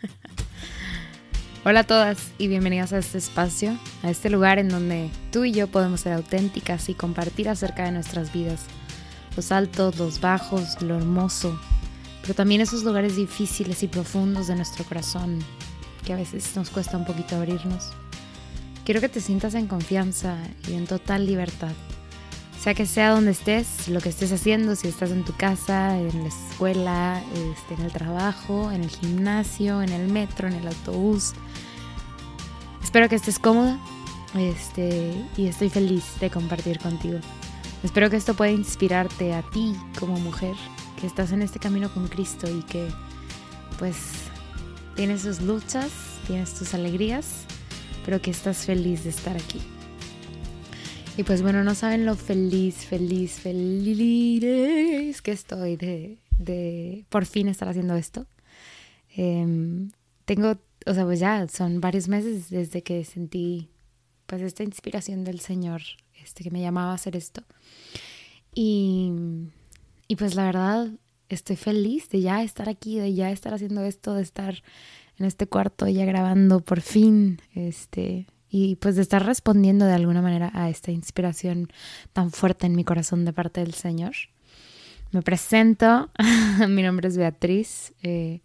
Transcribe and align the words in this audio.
Hola 1.64 1.80
a 1.80 1.84
todas 1.84 2.32
y 2.38 2.48
bienvenidas 2.48 2.92
a 2.92 2.98
este 2.98 3.18
espacio, 3.18 3.76
a 4.02 4.10
este 4.10 4.30
lugar 4.30 4.58
en 4.58 4.68
donde 4.68 5.10
tú 5.30 5.44
y 5.44 5.52
yo 5.52 5.66
podemos 5.68 6.00
ser 6.00 6.12
auténticas 6.12 6.88
y 6.88 6.94
compartir 6.94 7.48
acerca 7.48 7.84
de 7.84 7.92
nuestras 7.92 8.32
vidas, 8.32 8.62
los 9.36 9.52
altos, 9.52 9.98
los 9.98 10.20
bajos, 10.20 10.80
lo 10.82 10.96
hermoso, 10.96 11.58
pero 12.22 12.34
también 12.34 12.60
esos 12.60 12.84
lugares 12.84 13.16
difíciles 13.16 13.82
y 13.82 13.88
profundos 13.88 14.46
de 14.46 14.56
nuestro 14.56 14.84
corazón 14.84 15.38
que 16.04 16.12
a 16.12 16.16
veces 16.16 16.56
nos 16.56 16.70
cuesta 16.70 16.96
un 16.96 17.04
poquito 17.04 17.36
abrirnos. 17.36 17.90
Quiero 18.84 19.00
que 19.00 19.08
te 19.08 19.20
sientas 19.20 19.54
en 19.54 19.66
confianza 19.66 20.38
y 20.66 20.74
en 20.74 20.86
total 20.86 21.26
libertad 21.26 21.72
sea 22.60 22.74
que 22.74 22.84
sea 22.84 23.10
donde 23.10 23.30
estés, 23.30 23.88
lo 23.88 24.02
que 24.02 24.10
estés 24.10 24.30
haciendo, 24.32 24.76
si 24.76 24.86
estás 24.86 25.10
en 25.10 25.24
tu 25.24 25.34
casa, 25.34 25.98
en 25.98 26.22
la 26.22 26.28
escuela, 26.28 27.22
este, 27.34 27.72
en 27.72 27.80
el 27.80 27.90
trabajo, 27.90 28.70
en 28.70 28.84
el 28.84 28.90
gimnasio, 28.90 29.80
en 29.80 29.88
el 29.88 30.12
metro, 30.12 30.46
en 30.46 30.54
el 30.54 30.66
autobús. 30.66 31.32
Espero 32.82 33.08
que 33.08 33.14
estés 33.14 33.38
cómoda 33.38 33.78
este, 34.34 35.14
y 35.38 35.46
estoy 35.46 35.70
feliz 35.70 36.04
de 36.20 36.28
compartir 36.28 36.78
contigo. 36.78 37.18
Espero 37.82 38.10
que 38.10 38.16
esto 38.16 38.34
pueda 38.34 38.50
inspirarte 38.50 39.32
a 39.32 39.40
ti 39.40 39.74
como 39.98 40.18
mujer 40.18 40.54
que 41.00 41.06
estás 41.06 41.32
en 41.32 41.40
este 41.40 41.58
camino 41.58 41.90
con 41.94 42.08
Cristo 42.08 42.46
y 42.46 42.62
que 42.64 42.88
pues 43.78 43.96
tienes 44.96 45.22
tus 45.22 45.40
luchas, 45.40 45.90
tienes 46.26 46.52
tus 46.52 46.74
alegrías, 46.74 47.46
pero 48.04 48.20
que 48.20 48.30
estás 48.30 48.66
feliz 48.66 49.04
de 49.04 49.10
estar 49.10 49.34
aquí. 49.34 49.62
Y 51.20 51.22
pues 51.22 51.42
bueno, 51.42 51.62
no 51.62 51.74
saben 51.74 52.06
lo 52.06 52.16
feliz, 52.16 52.86
feliz, 52.86 53.40
feliz 53.40 55.20
que 55.20 55.32
estoy 55.32 55.76
de, 55.76 57.04
por 57.10 57.26
fin 57.26 57.48
estar 57.48 57.68
haciendo 57.68 57.94
esto. 57.94 58.26
Em, 59.14 59.90
tengo, 60.24 60.56
o 60.86 60.94
sea, 60.94 61.04
pues 61.04 61.20
ya 61.20 61.46
son 61.46 61.82
varios 61.82 62.08
meses 62.08 62.48
desde 62.48 62.82
que 62.82 63.04
sentí 63.04 63.68
pues 64.24 64.40
esta 64.40 64.62
inspiración 64.62 65.22
del 65.24 65.40
Señor, 65.40 65.82
este 66.24 66.42
que 66.42 66.50
me 66.50 66.62
llamaba 66.62 66.92
a 66.92 66.94
hacer 66.94 67.16
esto. 67.16 67.42
Y, 68.54 69.12
y 70.08 70.16
pues 70.16 70.34
la 70.36 70.46
verdad 70.46 70.88
estoy 71.28 71.56
feliz 71.56 72.08
de 72.08 72.22
ya 72.22 72.42
estar 72.42 72.70
aquí, 72.70 72.98
de 72.98 73.12
ya 73.12 73.30
estar 73.30 73.52
haciendo 73.52 73.84
esto, 73.84 74.14
de 74.14 74.22
estar 74.22 74.62
en 75.18 75.26
este 75.26 75.46
cuarto 75.46 75.86
ya 75.86 76.06
grabando 76.06 76.60
por 76.60 76.80
fin, 76.80 77.42
este, 77.54 78.26
y 78.50 78.76
pues 78.76 78.96
de 78.96 79.02
estar 79.02 79.24
respondiendo 79.24 79.86
de 79.86 79.92
alguna 79.92 80.22
manera 80.22 80.50
a 80.54 80.68
esta 80.68 80.90
inspiración 80.90 81.68
tan 82.12 82.32
fuerte 82.32 82.66
en 82.66 82.74
mi 82.74 82.84
corazón 82.84 83.24
de 83.24 83.32
parte 83.32 83.60
del 83.60 83.74
Señor. 83.74 84.14
Me 85.12 85.22
presento, 85.22 86.10
mi 86.68 86.82
nombre 86.82 87.08
es 87.08 87.16
Beatriz, 87.16 87.94
eh, 88.02 88.40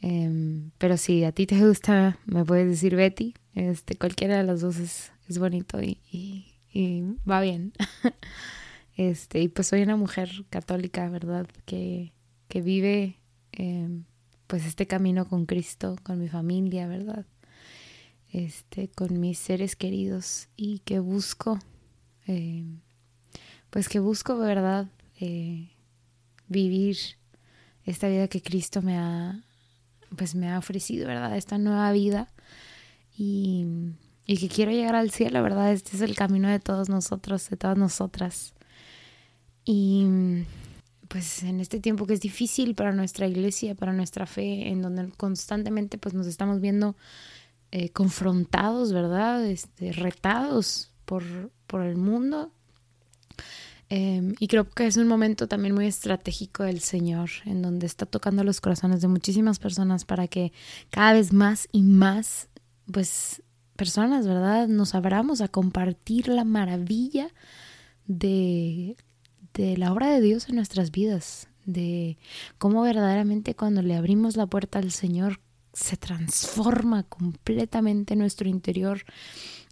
em, 0.00 0.70
pero 0.78 0.96
si 0.96 1.24
a 1.24 1.32
ti 1.32 1.46
te 1.46 1.64
gusta, 1.64 2.18
me 2.26 2.44
puedes 2.44 2.68
decir 2.68 2.96
Betty, 2.96 3.34
este, 3.54 3.96
cualquiera 3.96 4.36
de 4.36 4.44
las 4.44 4.60
dos 4.60 4.76
es, 4.78 5.12
bonito 5.38 5.80
y, 5.80 5.98
y, 6.72 7.04
va 7.28 7.40
bien. 7.40 7.72
Este, 8.96 9.40
y 9.40 9.48
pues 9.48 9.68
soy 9.68 9.80
una 9.80 9.96
mujer 9.96 10.28
católica, 10.50 11.08
¿verdad? 11.08 11.46
Que, 11.64 12.12
que 12.48 12.60
vive 12.60 13.18
em, 13.52 14.04
pues 14.46 14.66
este 14.66 14.86
camino 14.86 15.26
con 15.26 15.46
Cristo, 15.46 15.96
con 16.02 16.18
mi 16.18 16.28
familia, 16.28 16.86
¿verdad? 16.86 17.24
Este, 18.32 18.88
con 18.88 19.20
mis 19.20 19.38
seres 19.38 19.76
queridos 19.76 20.48
y 20.56 20.80
que 20.80 21.00
busco, 21.00 21.58
eh, 22.26 22.64
pues 23.70 23.88
que 23.88 23.98
busco, 23.98 24.38
¿verdad? 24.38 24.88
Eh, 25.20 25.70
vivir 26.48 26.96
esta 27.84 28.08
vida 28.08 28.28
que 28.28 28.42
Cristo 28.42 28.82
me 28.82 28.96
ha, 28.96 29.44
pues 30.16 30.34
me 30.34 30.48
ha 30.48 30.58
ofrecido, 30.58 31.06
¿verdad? 31.08 31.36
Esta 31.36 31.58
nueva 31.58 31.90
vida 31.92 32.32
y, 33.16 33.66
y 34.26 34.38
que 34.38 34.48
quiero 34.48 34.70
llegar 34.70 34.94
al 34.94 35.10
cielo, 35.10 35.42
¿verdad? 35.42 35.72
Este 35.72 35.96
es 35.96 36.02
el 36.02 36.14
camino 36.14 36.48
de 36.48 36.60
todos 36.60 36.88
nosotros, 36.88 37.48
de 37.50 37.56
todas 37.56 37.76
nosotras. 37.76 38.54
Y 39.64 40.06
pues 41.08 41.42
en 41.42 41.58
este 41.58 41.80
tiempo 41.80 42.06
que 42.06 42.14
es 42.14 42.20
difícil 42.20 42.76
para 42.76 42.92
nuestra 42.92 43.26
iglesia, 43.26 43.74
para 43.74 43.92
nuestra 43.92 44.26
fe, 44.26 44.68
en 44.68 44.80
donde 44.80 45.10
constantemente 45.16 45.98
pues 45.98 46.14
nos 46.14 46.28
estamos 46.28 46.60
viendo 46.60 46.94
eh, 47.72 47.90
confrontados, 47.90 48.92
¿verdad? 48.92 49.44
Este, 49.44 49.92
retados 49.92 50.90
por, 51.04 51.24
por 51.66 51.82
el 51.82 51.96
mundo. 51.96 52.52
Em, 53.88 54.34
y 54.38 54.46
creo 54.46 54.70
que 54.70 54.86
es 54.86 54.96
un 54.96 55.08
momento 55.08 55.48
también 55.48 55.74
muy 55.74 55.86
estratégico 55.86 56.62
del 56.62 56.80
Señor, 56.80 57.30
en 57.44 57.60
donde 57.60 57.86
está 57.86 58.06
tocando 58.06 58.44
los 58.44 58.60
corazones 58.60 59.00
de 59.00 59.08
muchísimas 59.08 59.58
personas 59.58 60.04
para 60.04 60.28
que 60.28 60.52
cada 60.90 61.12
vez 61.12 61.32
más 61.32 61.68
y 61.72 61.82
más, 61.82 62.48
pues, 62.90 63.42
personas, 63.74 64.26
¿verdad? 64.26 64.68
Nos 64.68 64.94
abramos 64.94 65.40
a 65.40 65.48
compartir 65.48 66.28
la 66.28 66.44
maravilla 66.44 67.28
de, 68.06 68.96
de 69.54 69.76
la 69.76 69.92
obra 69.92 70.10
de 70.10 70.20
Dios 70.20 70.48
en 70.48 70.56
nuestras 70.56 70.92
vidas, 70.92 71.48
de 71.64 72.18
cómo 72.58 72.82
verdaderamente 72.82 73.56
cuando 73.56 73.82
le 73.82 73.96
abrimos 73.96 74.36
la 74.36 74.46
puerta 74.46 74.78
al 74.78 74.92
Señor, 74.92 75.40
se 75.72 75.96
transforma 75.96 77.04
completamente 77.04 78.16
nuestro 78.16 78.48
interior 78.48 79.04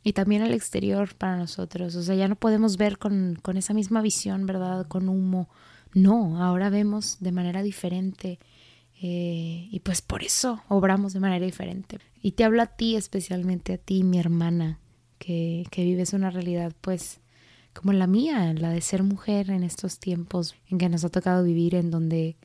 y 0.03 0.13
también 0.13 0.43
el 0.43 0.55
exterior 0.55 1.15
para 1.17 1.37
nosotros. 1.37 1.95
O 1.97 2.03
sea, 2.03 2.15
ya 2.15 2.29
no 2.29 2.37
podemos 2.37 2.77
ver 2.77 2.99
con, 2.99 3.41
esa 3.57 3.75
misma 3.75 4.01
visión, 4.01 4.47
¿verdad? 4.47 4.87
Con 4.87 5.09
humo. 5.09 5.49
No, 5.95 6.43
ahora 6.43 6.71
vemos 6.71 7.19
de 7.21 7.33
manera 7.33 7.63
diferente. 7.63 8.39
Eh, 9.01 9.69
y 9.71 9.81
pues 9.81 10.03
por 10.03 10.23
eso 10.23 10.63
obramos 10.69 11.13
de 11.13 11.21
manera 11.21 11.45
diferente. 11.45 11.99
Y 12.23 12.33
te 12.33 12.45
hablo 12.45 12.63
a 12.63 12.67
ti, 12.67 12.97
especialmente 12.97 13.75
a 13.75 13.79
ti, 13.79 14.03
mi 14.03 14.19
hermana, 14.19 14.79
que, 15.19 15.67
que 15.71 15.85
vives 15.85 16.13
una 16.13 16.31
realidad 16.31 16.73
pues 16.81 17.21
como 17.75 17.93
la 17.93 18.09
mía, 18.09 18.53
la 18.55 18.71
de 18.71 18.81
ser 18.81 19.05
mujer 19.05 19.51
en 19.51 19.63
estos 19.63 19.99
tiempos 20.01 20.57
en 20.69 20.79
que 20.79 20.89
nos 20.89 21.05
ha 21.05 21.11
tocado 21.11 21.45
vivir, 21.45 21.77
en 21.77 21.91
donde 21.93 22.37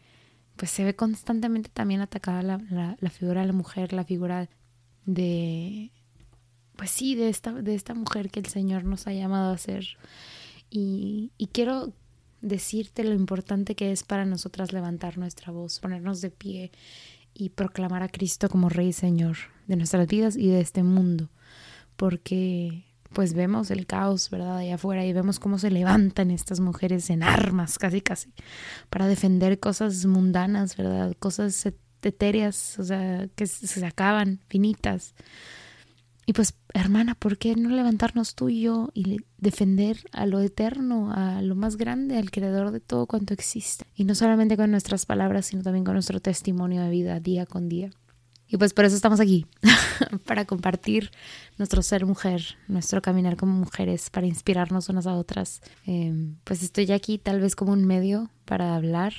pues 0.55 0.71
se 0.71 0.83
ve 0.83 0.95
constantemente 0.95 1.69
también 1.69 2.01
atacada 2.01 2.41
la, 2.41 2.97
la, 2.99 3.09
figura 3.09 3.41
de 3.41 3.47
la 3.47 3.53
mujer, 3.53 3.93
la 3.93 4.03
figura 4.03 4.49
de, 5.05 5.91
pues 6.75 6.91
sí, 6.91 7.15
de 7.15 7.29
esta, 7.29 7.53
de 7.53 7.75
esta 7.75 7.93
mujer 7.93 8.29
que 8.29 8.39
el 8.39 8.45
Señor 8.45 8.83
nos 8.83 9.07
ha 9.07 9.13
llamado 9.13 9.51
a 9.51 9.57
ser. 9.57 9.97
Y, 10.69 11.31
y 11.37 11.47
quiero 11.47 11.93
decirte 12.41 13.03
lo 13.03 13.13
importante 13.13 13.75
que 13.75 13.91
es 13.91 14.03
para 14.03 14.25
nosotras 14.25 14.73
levantar 14.73 15.17
nuestra 15.17 15.51
voz, 15.51 15.79
ponernos 15.79 16.21
de 16.21 16.29
pie 16.29 16.71
y 17.33 17.49
proclamar 17.49 18.03
a 18.03 18.09
Cristo 18.09 18.49
como 18.49 18.69
Rey 18.69 18.89
y 18.89 18.93
Señor 18.93 19.37
de 19.67 19.75
nuestras 19.75 20.07
vidas 20.07 20.35
y 20.35 20.49
de 20.49 20.59
este 20.59 20.83
mundo. 20.83 21.29
Porque 21.95 22.85
pues 23.13 23.34
vemos 23.34 23.72
el 23.72 23.85
caos, 23.85 24.29
¿verdad? 24.29 24.57
Allá 24.57 24.75
afuera 24.75 25.06
y 25.06 25.13
vemos 25.13 25.40
cómo 25.40 25.57
se 25.57 25.72
levantan 25.72 26.31
estas 26.31 26.59
mujeres 26.59 27.09
en 27.09 27.24
armas, 27.24 27.78
casi, 27.78 28.01
casi, 28.01 28.34
para 28.90 29.07
defender 29.07 29.59
cosas 29.59 30.06
mundanas, 30.06 30.75
¿verdad? 30.75 31.16
Cosas 31.19 31.66
etéreas, 32.01 32.78
o 32.79 32.84
sea, 32.84 33.28
que 33.35 33.47
se 33.47 33.85
acaban, 33.85 34.41
finitas. 34.47 35.16
Y 36.25 36.34
pues, 36.34 36.56
hermana, 36.74 37.16
¿por 37.16 37.38
qué 37.38 37.56
no 37.56 37.69
levantarnos 37.69 38.35
tú 38.35 38.47
y 38.47 38.62
yo 38.62 38.90
y 38.94 39.18
defender 39.38 39.97
a 40.13 40.25
lo 40.25 40.40
eterno, 40.40 41.12
a 41.12 41.41
lo 41.41 41.56
más 41.56 41.75
grande, 41.75 42.18
al 42.18 42.31
creador 42.31 42.72
de 42.72 42.80
todo 42.80 43.07
cuanto 43.07 43.34
existe? 43.34 43.85
Y 43.95 44.06
no 44.06 44.16
solamente 44.16 44.56
con 44.56 44.72
nuestras 44.72 45.06
palabras, 45.06 45.47
sino 45.47 45.63
también 45.63 45.84
con 45.84 45.95
nuestro 45.95 46.22
testimonio 46.22 46.81
de 46.81 46.90
vida 46.90 47.19
día 47.19 47.45
con 47.45 47.68
día. 47.68 47.91
Y 48.53 48.57
pues 48.57 48.75
por 48.75 48.85
eso 48.85 48.95
estamos 48.95 49.19
aquí, 49.19 49.47
para 50.27 50.45
compartir 50.45 51.09
nuestro 51.57 51.81
ser 51.81 52.05
mujer, 52.05 52.55
nuestro 52.67 53.01
caminar 53.01 53.35
como 53.35 53.51
mujeres, 53.53 54.11
para 54.11 54.27
inspirarnos 54.27 54.89
unas 54.89 55.07
a 55.07 55.15
otras. 55.15 55.63
Em, 55.87 56.35
pues 56.43 56.61
estoy 56.61 56.91
aquí 56.91 57.17
tal 57.17 57.39
vez 57.39 57.55
como 57.55 57.71
un 57.71 57.83
medio 57.83 58.29
para 58.45 58.75
hablar, 58.75 59.15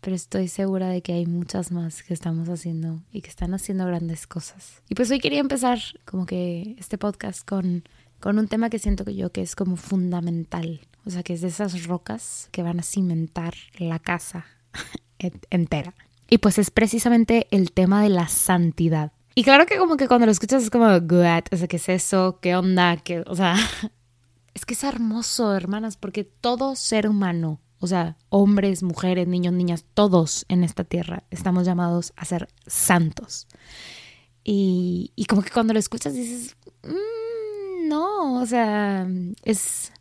pero 0.00 0.16
estoy 0.16 0.48
segura 0.48 0.88
de 0.88 1.02
que 1.02 1.12
hay 1.12 1.26
muchas 1.26 1.72
más 1.72 2.02
que 2.02 2.14
estamos 2.14 2.48
haciendo 2.48 3.02
y 3.12 3.20
que 3.20 3.28
están 3.28 3.52
haciendo 3.52 3.84
grandes 3.84 4.26
cosas. 4.26 4.80
Y 4.88 4.94
pues 4.94 5.10
hoy 5.10 5.20
quería 5.20 5.40
empezar 5.40 5.78
como 6.06 6.24
que 6.24 6.74
este 6.78 6.96
podcast 6.96 7.46
con, 7.46 7.84
con 8.18 8.38
un 8.38 8.48
tema 8.48 8.70
que 8.70 8.78
siento 8.78 9.04
que 9.04 9.14
yo 9.14 9.30
que 9.30 9.42
es 9.42 9.56
como 9.56 9.76
fundamental, 9.76 10.80
o 11.04 11.10
sea, 11.10 11.22
que 11.22 11.34
es 11.34 11.42
de 11.42 11.48
esas 11.48 11.84
rocas 11.84 12.48
que 12.50 12.62
van 12.62 12.80
a 12.80 12.82
cimentar 12.82 13.52
la 13.76 13.98
casa 13.98 14.46
entera. 15.50 15.92
Y 16.28 16.38
pues 16.38 16.58
es 16.58 16.70
precisamente 16.70 17.46
el 17.50 17.72
tema 17.72 18.02
de 18.02 18.08
la 18.08 18.28
santidad. 18.28 19.12
Y 19.34 19.42
claro 19.42 19.66
que 19.66 19.78
como 19.78 19.96
que 19.96 20.06
cuando 20.06 20.26
lo 20.26 20.32
escuchas 20.32 20.62
es 20.62 20.70
como, 20.70 20.86
¿qué 21.06 21.76
es 21.76 21.88
eso? 21.88 22.38
¿Qué 22.40 22.54
onda? 22.54 22.96
¿Qué? 22.96 23.24
O 23.26 23.34
sea, 23.34 23.56
es 24.54 24.64
que 24.64 24.74
es 24.74 24.84
hermoso, 24.84 25.54
hermanas, 25.54 25.96
porque 25.96 26.24
todo 26.24 26.76
ser 26.76 27.08
humano, 27.08 27.60
o 27.80 27.86
sea, 27.86 28.16
hombres, 28.28 28.82
mujeres, 28.82 29.26
niños, 29.26 29.52
niñas, 29.52 29.84
todos 29.94 30.46
en 30.48 30.62
esta 30.62 30.84
tierra 30.84 31.24
estamos 31.30 31.66
llamados 31.66 32.12
a 32.16 32.24
ser 32.24 32.48
santos. 32.66 33.48
Y, 34.44 35.12
y 35.16 35.24
como 35.24 35.42
que 35.42 35.50
cuando 35.50 35.72
lo 35.72 35.78
escuchas 35.78 36.14
dices, 36.14 36.56
mm, 36.84 37.88
no, 37.88 38.40
o 38.40 38.46
sea, 38.46 39.06
es, 39.42 39.92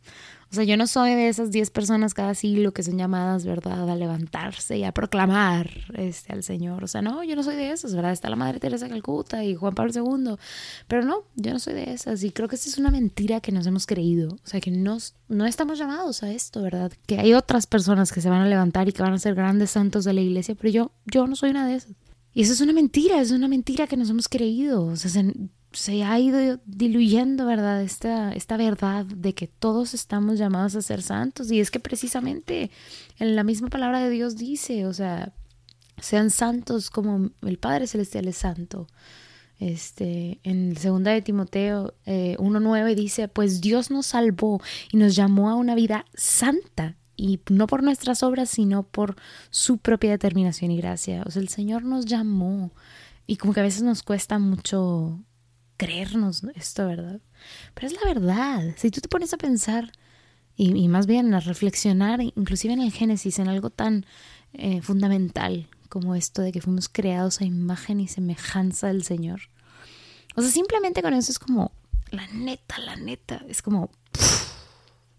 O 0.54 0.56
sea, 0.56 0.66
yo 0.66 0.78
no 0.78 0.86
soy 0.86 1.16
de 1.16 1.30
esas 1.30 1.50
10 1.50 1.72
personas 1.72 2.14
cada 2.14 2.36
siglo 2.36 2.74
que 2.74 2.84
son 2.84 2.96
llamadas, 2.96 3.44
¿verdad?, 3.44 3.90
a 3.90 3.96
levantarse 3.96 4.78
y 4.78 4.84
a 4.84 4.92
proclamar 4.92 5.68
este, 5.96 6.32
al 6.32 6.44
Señor. 6.44 6.84
O 6.84 6.88
sea, 6.88 7.02
no, 7.02 7.24
yo 7.24 7.36
no 7.36 7.42
soy 7.42 7.56
de 7.56 7.72
esas, 7.72 7.96
¿verdad? 7.96 8.12
Está 8.12 8.30
la 8.30 8.36
Madre 8.36 8.60
Teresa 8.60 8.86
de 8.86 8.92
Calcuta 8.92 9.44
y 9.44 9.56
Juan 9.56 9.74
Pablo 9.74 9.92
II. 9.96 10.36
Pero 10.88 11.06
no, 11.06 11.24
yo 11.36 11.54
no 11.54 11.58
soy 11.58 11.74
de 11.74 11.92
esas. 11.92 12.24
Y 12.24 12.30
creo 12.30 12.48
que 12.48 12.56
esa 12.56 12.70
es 12.70 12.78
una 12.78 12.92
mentira 12.92 13.42
que 13.42 13.52
nos 13.52 13.66
hemos 13.66 13.88
creído. 13.88 14.36
O 14.36 14.48
sea, 14.48 14.62
que 14.62 14.70
nos, 14.70 15.16
no 15.28 15.48
estamos 15.48 15.80
llamados 15.80 16.22
a 16.22 16.32
esto, 16.32 16.62
¿verdad? 16.62 16.92
Que 17.08 17.18
hay 17.18 17.34
otras 17.34 17.66
personas 17.66 18.12
que 18.12 18.22
se 18.22 18.30
van 18.30 18.42
a 18.42 18.48
levantar 18.48 18.88
y 18.88 18.92
que 18.92 19.02
van 19.02 19.14
a 19.14 19.18
ser 19.18 19.34
grandes 19.34 19.72
santos 19.72 20.06
de 20.06 20.14
la 20.14 20.22
iglesia, 20.22 20.54
pero 20.54 20.70
yo, 20.70 20.92
yo 21.08 21.26
no 21.26 21.36
soy 21.36 21.50
una 21.50 21.66
de 21.66 21.78
esas. 21.78 21.96
Y 22.36 22.44
eso 22.44 22.54
es 22.54 22.62
una 22.62 22.74
mentira, 22.74 23.20
es 23.20 23.32
una 23.32 23.48
mentira 23.48 23.88
que 23.88 23.98
nos 23.98 24.12
hemos 24.12 24.28
creído. 24.28 24.86
O 24.86 24.96
sea, 24.98 25.10
se, 25.10 25.34
se 25.74 26.04
ha 26.04 26.20
ido 26.20 26.60
diluyendo, 26.66 27.46
¿verdad? 27.46 27.82
Esta, 27.82 28.32
esta 28.32 28.58
verdad 28.58 29.06
de 29.06 29.34
que 29.34 29.48
todos 29.48 29.94
estamos 29.94 30.38
llamados 30.38 30.76
a 30.76 30.82
ser 30.82 31.02
santos. 31.02 31.52
Y 31.52 31.60
es 31.60 31.72
que 31.72 31.80
precisamente 31.80 32.72
en 33.20 33.36
la 33.36 33.44
misma 33.44 33.70
palabra 33.70 34.00
de 34.00 34.10
Dios 34.10 34.38
dice, 34.38 34.86
o 34.86 34.94
sea, 34.94 35.34
sean 36.00 36.30
santos 36.30 36.90
como 36.90 37.32
el 37.42 37.58
Padre 37.58 37.88
Celestial 37.88 38.28
es 38.28 38.38
santo. 38.38 38.88
Este, 39.60 40.40
en 40.44 40.76
segunda 40.76 41.12
de 41.12 41.22
Timoteo 41.22 41.94
eh, 42.06 42.36
1.9 42.40 42.96
dice, 42.96 43.28
pues 43.28 43.62
Dios 43.62 43.92
nos 43.92 44.08
salvó 44.08 44.62
y 44.92 44.98
nos 44.98 45.16
llamó 45.16 45.50
a 45.50 45.56
una 45.56 45.76
vida 45.76 46.06
santa 46.14 46.98
y 47.16 47.40
no 47.50 47.68
por 47.68 47.84
nuestras 47.84 48.24
obras, 48.24 48.50
sino 48.50 48.84
por 48.84 49.16
su 49.50 49.78
propia 49.78 50.12
determinación 50.12 50.72
y 50.72 50.78
gracia. 50.78 51.24
O 51.26 51.32
sea, 51.32 51.42
el 51.42 51.50
Señor 51.50 51.84
nos 51.84 52.06
llamó 52.06 52.72
y 53.26 53.38
como 53.38 53.54
que 53.54 53.62
a 53.62 53.64
veces 53.64 53.84
nos 53.84 54.04
cuesta 54.04 54.40
mucho 54.40 55.20
creernos 55.84 56.44
esto, 56.56 56.88
¿verdad? 56.88 57.20
Pero 57.74 57.88
es 57.88 57.94
la 57.94 58.06
verdad. 58.06 58.74
Si 58.78 58.90
tú 58.90 59.02
te 59.02 59.10
pones 59.10 59.34
a 59.34 59.38
pensar 59.38 59.92
y, 60.56 60.88
más 60.88 61.08
bien 61.08 61.34
a 61.34 61.40
reflexionar, 61.40 62.22
inclusive 62.22 62.74
en 62.74 62.82
el 62.82 62.92
Génesis, 62.92 63.40
en 63.40 63.48
algo 63.48 63.70
tan 63.70 64.06
eh, 64.54 64.82
fundamental 64.82 65.68
como 65.90 66.16
esto 66.16 66.42
de 66.42 66.52
que 66.52 66.62
fuimos 66.62 66.90
creados 66.90 67.42
a 67.42 67.46
imagen 67.46 68.00
y 68.00 68.08
semejanza 68.08 68.88
del 68.88 69.04
Señor. 69.04 69.42
O 70.36 70.42
sea, 70.42 70.52
simplemente 70.52 71.02
con 71.02 71.14
eso 71.14 71.32
es 71.32 71.40
como, 71.40 71.72
la 72.12 72.28
neta, 72.28 72.80
la 72.80 72.96
neta, 72.96 73.44
es 73.48 73.62
como 73.62 73.92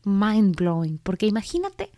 mind 0.04 0.56
blowing. 0.56 0.98
Porque 0.98 1.26
imagínate 1.26 1.90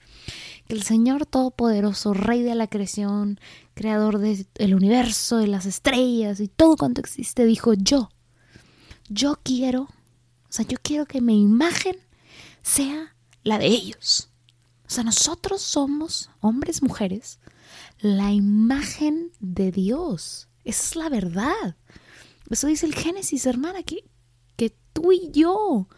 que 0.66 0.74
el 0.74 0.82
Señor 0.82 1.24
Todopoderoso, 1.26 2.14
Rey 2.14 2.42
de 2.42 2.54
la 2.54 2.66
creación, 2.66 3.38
Creador 3.74 4.18
del 4.18 4.74
universo, 4.74 5.36
de 5.36 5.46
las 5.46 5.66
estrellas 5.66 6.40
y 6.40 6.48
todo 6.48 6.76
cuanto 6.76 7.00
existe, 7.00 7.44
dijo 7.44 7.74
yo 7.74 8.10
yo 9.08 9.38
quiero, 9.42 9.82
o 9.82 10.50
sea, 10.50 10.64
yo 10.64 10.78
quiero 10.82 11.06
que 11.06 11.20
mi 11.20 11.42
imagen 11.42 11.96
sea 12.62 13.14
la 13.42 13.58
de 13.58 13.66
ellos. 13.66 14.30
O 14.86 14.90
sea, 14.90 15.04
nosotros 15.04 15.62
somos, 15.62 16.30
hombres, 16.40 16.82
mujeres, 16.82 17.40
la 18.00 18.32
imagen 18.32 19.32
de 19.40 19.72
Dios. 19.72 20.48
Esa 20.64 20.82
es 20.82 20.96
la 20.96 21.08
verdad. 21.08 21.76
Eso 22.50 22.66
dice 22.68 22.86
el 22.86 22.94
Génesis, 22.94 23.46
hermana, 23.46 23.82
que, 23.82 24.04
que 24.56 24.74
tú 24.92 25.12
y 25.12 25.30
yo, 25.32 25.88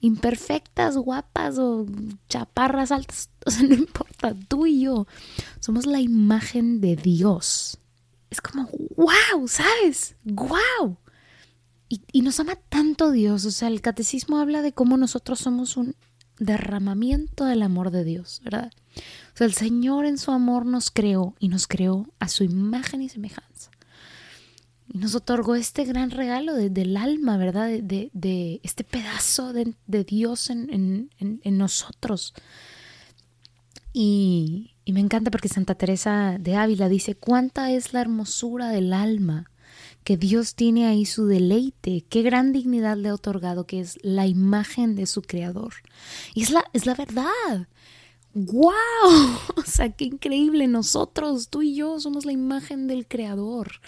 imperfectas, 0.00 0.96
guapas 0.96 1.58
o 1.58 1.86
chaparras 2.28 2.92
altas, 2.92 3.30
o 3.46 3.50
sea, 3.50 3.62
no 3.62 3.74
importa, 3.74 4.34
tú 4.48 4.66
y 4.66 4.82
yo 4.82 5.06
somos 5.60 5.86
la 5.86 6.00
imagen 6.00 6.80
de 6.80 6.96
Dios. 6.96 7.78
Es 8.30 8.40
como, 8.40 8.68
wow, 8.96 9.46
¿sabes? 9.46 10.16
Wow. 10.24 10.96
Y, 12.10 12.22
nos 12.22 12.40
ama 12.40 12.56
tanto 12.70 13.10
Dios, 13.10 13.44
o 13.44 13.50
sea, 13.50 13.68
el 13.68 13.82
catecismo 13.82 14.38
habla 14.38 14.62
de 14.62 14.72
cómo 14.72 14.96
nosotros 14.96 15.40
somos 15.40 15.76
un 15.76 15.94
derramamiento 16.38 17.44
del 17.44 17.60
amor 17.60 17.90
de 17.90 18.02
Dios, 18.02 18.40
¿verdad? 18.42 18.72
O 19.34 19.36
sea, 19.36 19.46
el 19.46 19.52
Señor 19.52 20.06
en 20.06 20.16
su 20.16 20.30
amor 20.30 20.64
nos 20.64 20.90
creó 20.90 21.34
y 21.38 21.48
nos 21.48 21.66
creó 21.66 22.08
a 22.18 22.28
su 22.28 22.44
imagen 22.44 23.02
y 23.02 23.10
semejanza. 23.10 23.70
Y 24.88 24.96
nos 24.96 25.14
otorgó 25.14 25.54
este 25.54 25.84
gran 25.84 26.10
regalo 26.10 26.54
del 26.54 26.96
alma, 26.96 27.36
¿verdad? 27.36 27.68
De, 27.68 28.60
este 28.62 28.84
pedazo 28.84 29.52
de, 29.52 29.74
Dios 30.04 30.48
en, 30.48 31.10
nosotros. 31.44 32.32
Y, 33.92 34.76
y 34.86 34.94
me 34.94 35.00
encanta 35.00 35.30
porque 35.30 35.50
Santa 35.50 35.74
Teresa 35.74 36.38
de 36.40 36.56
Ávila 36.56 36.88
dice, 36.88 37.16
¿cuánta 37.16 37.70
es 37.70 37.92
la 37.92 38.00
hermosura 38.00 38.70
del 38.70 38.94
alma? 38.94 39.51
Que 40.04 40.16
Dios 40.16 40.54
tiene 40.54 40.86
ahí 40.86 41.06
su 41.06 41.26
deleite, 41.26 42.04
qué 42.08 42.22
gran 42.22 42.52
dignidad 42.52 42.96
le 42.96 43.08
ha 43.08 43.14
otorgado, 43.14 43.66
que 43.66 43.80
es 43.80 43.98
la 44.02 44.26
imagen 44.26 44.96
de 44.96 45.06
su 45.06 45.22
creador. 45.22 45.74
Y 46.34 46.42
es 46.42 46.50
la, 46.50 46.64
es 46.72 46.86
la 46.86 46.94
verdad. 46.94 47.68
¡Wow! 48.34 48.72
O 49.56 49.62
sea, 49.64 49.90
qué 49.90 50.06
increíble. 50.06 50.66
Nosotros, 50.66 51.48
tú 51.48 51.62
y 51.62 51.74
yo, 51.74 52.00
somos 52.00 52.24
la 52.24 52.32
imagen 52.32 52.88
del 52.88 53.06
creador. 53.06 53.80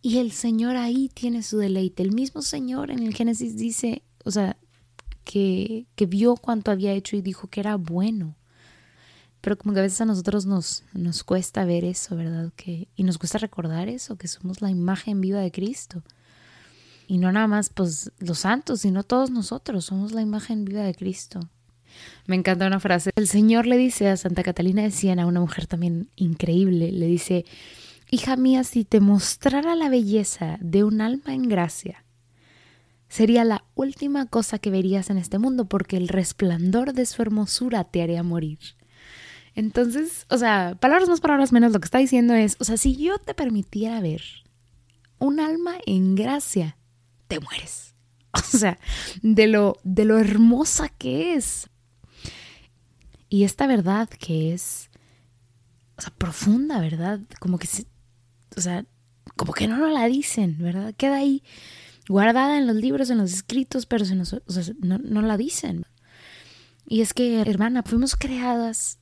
Y 0.00 0.18
el 0.18 0.32
Señor 0.32 0.76
ahí 0.76 1.10
tiene 1.12 1.42
su 1.42 1.58
deleite. 1.58 2.02
El 2.02 2.12
mismo 2.12 2.40
Señor 2.42 2.90
en 2.90 3.00
el 3.00 3.14
Génesis 3.14 3.56
dice, 3.56 4.02
o 4.24 4.30
sea, 4.30 4.56
que, 5.24 5.86
que 5.96 6.06
vio 6.06 6.36
cuanto 6.36 6.70
había 6.70 6.92
hecho 6.92 7.16
y 7.16 7.20
dijo 7.20 7.48
que 7.48 7.60
era 7.60 7.76
bueno. 7.76 8.37
Pero 9.40 9.56
como 9.56 9.72
que 9.72 9.80
a 9.80 9.82
veces 9.82 10.00
a 10.00 10.04
nosotros 10.04 10.46
nos, 10.46 10.84
nos 10.92 11.22
cuesta 11.22 11.64
ver 11.64 11.84
eso, 11.84 12.16
¿verdad? 12.16 12.52
Que, 12.56 12.88
y 12.96 13.04
nos 13.04 13.18
cuesta 13.18 13.38
recordar 13.38 13.88
eso, 13.88 14.16
que 14.16 14.28
somos 14.28 14.60
la 14.60 14.70
imagen 14.70 15.20
viva 15.20 15.40
de 15.40 15.52
Cristo. 15.52 16.02
Y 17.06 17.18
no 17.18 17.32
nada 17.32 17.46
más 17.46 17.70
pues 17.70 18.12
los 18.18 18.40
santos, 18.40 18.80
sino 18.80 19.02
todos 19.02 19.30
nosotros 19.30 19.84
somos 19.86 20.12
la 20.12 20.20
imagen 20.20 20.64
viva 20.64 20.82
de 20.82 20.94
Cristo. 20.94 21.40
Me 22.26 22.36
encanta 22.36 22.66
una 22.66 22.80
frase. 22.80 23.10
El 23.16 23.28
Señor 23.28 23.66
le 23.66 23.76
dice 23.76 24.08
a 24.08 24.16
Santa 24.16 24.42
Catalina 24.42 24.82
de 24.82 24.90
Siena, 24.90 25.26
una 25.26 25.40
mujer 25.40 25.66
también 25.66 26.10
increíble, 26.16 26.92
le 26.92 27.06
dice, 27.06 27.46
Hija 28.10 28.36
mía, 28.36 28.64
si 28.64 28.84
te 28.84 29.00
mostrara 29.00 29.74
la 29.74 29.90
belleza 29.90 30.56
de 30.60 30.82
un 30.82 31.02
alma 31.02 31.34
en 31.34 31.48
gracia, 31.48 32.04
sería 33.08 33.44
la 33.44 33.64
última 33.74 34.26
cosa 34.26 34.58
que 34.58 34.70
verías 34.70 35.10
en 35.10 35.18
este 35.18 35.38
mundo 35.38 35.66
porque 35.66 35.98
el 35.98 36.08
resplandor 36.08 36.94
de 36.94 37.04
su 37.04 37.20
hermosura 37.20 37.84
te 37.84 38.02
haría 38.02 38.22
morir. 38.22 38.58
Entonces, 39.58 40.24
o 40.30 40.38
sea, 40.38 40.76
palabras 40.78 41.08
más, 41.08 41.20
palabras 41.20 41.50
menos, 41.50 41.72
lo 41.72 41.80
que 41.80 41.86
está 41.86 41.98
diciendo 41.98 42.32
es, 42.32 42.56
o 42.60 42.64
sea, 42.64 42.76
si 42.76 42.94
yo 42.94 43.18
te 43.18 43.34
permitiera 43.34 44.00
ver 44.00 44.22
un 45.18 45.40
alma 45.40 45.74
en 45.84 46.14
gracia, 46.14 46.76
te 47.26 47.40
mueres. 47.40 47.96
O 48.32 48.56
sea, 48.56 48.78
de 49.20 49.48
lo, 49.48 49.76
de 49.82 50.04
lo 50.04 50.20
hermosa 50.20 50.88
que 50.88 51.34
es. 51.34 51.68
Y 53.28 53.42
esta 53.42 53.66
verdad 53.66 54.08
que 54.08 54.54
es, 54.54 54.90
o 55.96 56.02
sea, 56.02 56.12
profunda, 56.16 56.80
¿verdad? 56.80 57.18
Como 57.40 57.58
que 57.58 57.66
o 58.56 58.60
sea, 58.60 58.86
como 59.34 59.54
que 59.54 59.66
no 59.66 59.76
nos 59.78 59.92
la 59.92 60.06
dicen, 60.06 60.56
¿verdad? 60.60 60.94
Queda 60.96 61.16
ahí 61.16 61.42
guardada 62.08 62.58
en 62.58 62.68
los 62.68 62.76
libros, 62.76 63.10
en 63.10 63.18
los 63.18 63.32
escritos, 63.32 63.86
pero 63.86 64.04
se 64.04 64.14
no, 64.14 64.98
no 64.98 65.22
la 65.22 65.36
dicen. 65.36 65.84
Y 66.86 67.00
es 67.00 67.12
que, 67.12 67.40
hermana, 67.40 67.82
fuimos 67.82 68.14
creadas 68.14 68.98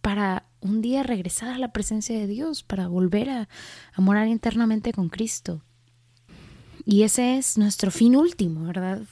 para 0.00 0.46
un 0.60 0.82
día 0.82 1.02
regresar 1.02 1.50
a 1.50 1.58
la 1.58 1.72
presencia 1.72 2.18
de 2.18 2.26
Dios, 2.26 2.62
para 2.62 2.88
volver 2.88 3.30
a, 3.30 3.48
morar 3.96 4.28
internamente 4.28 4.92
con 4.92 5.08
Cristo. 5.08 5.62
Y 6.84 7.02
ese 7.02 7.36
es 7.36 7.58
nuestro 7.58 7.90
fin 7.90 8.16
último, 8.16 8.64
¿verdad? 8.64 9.02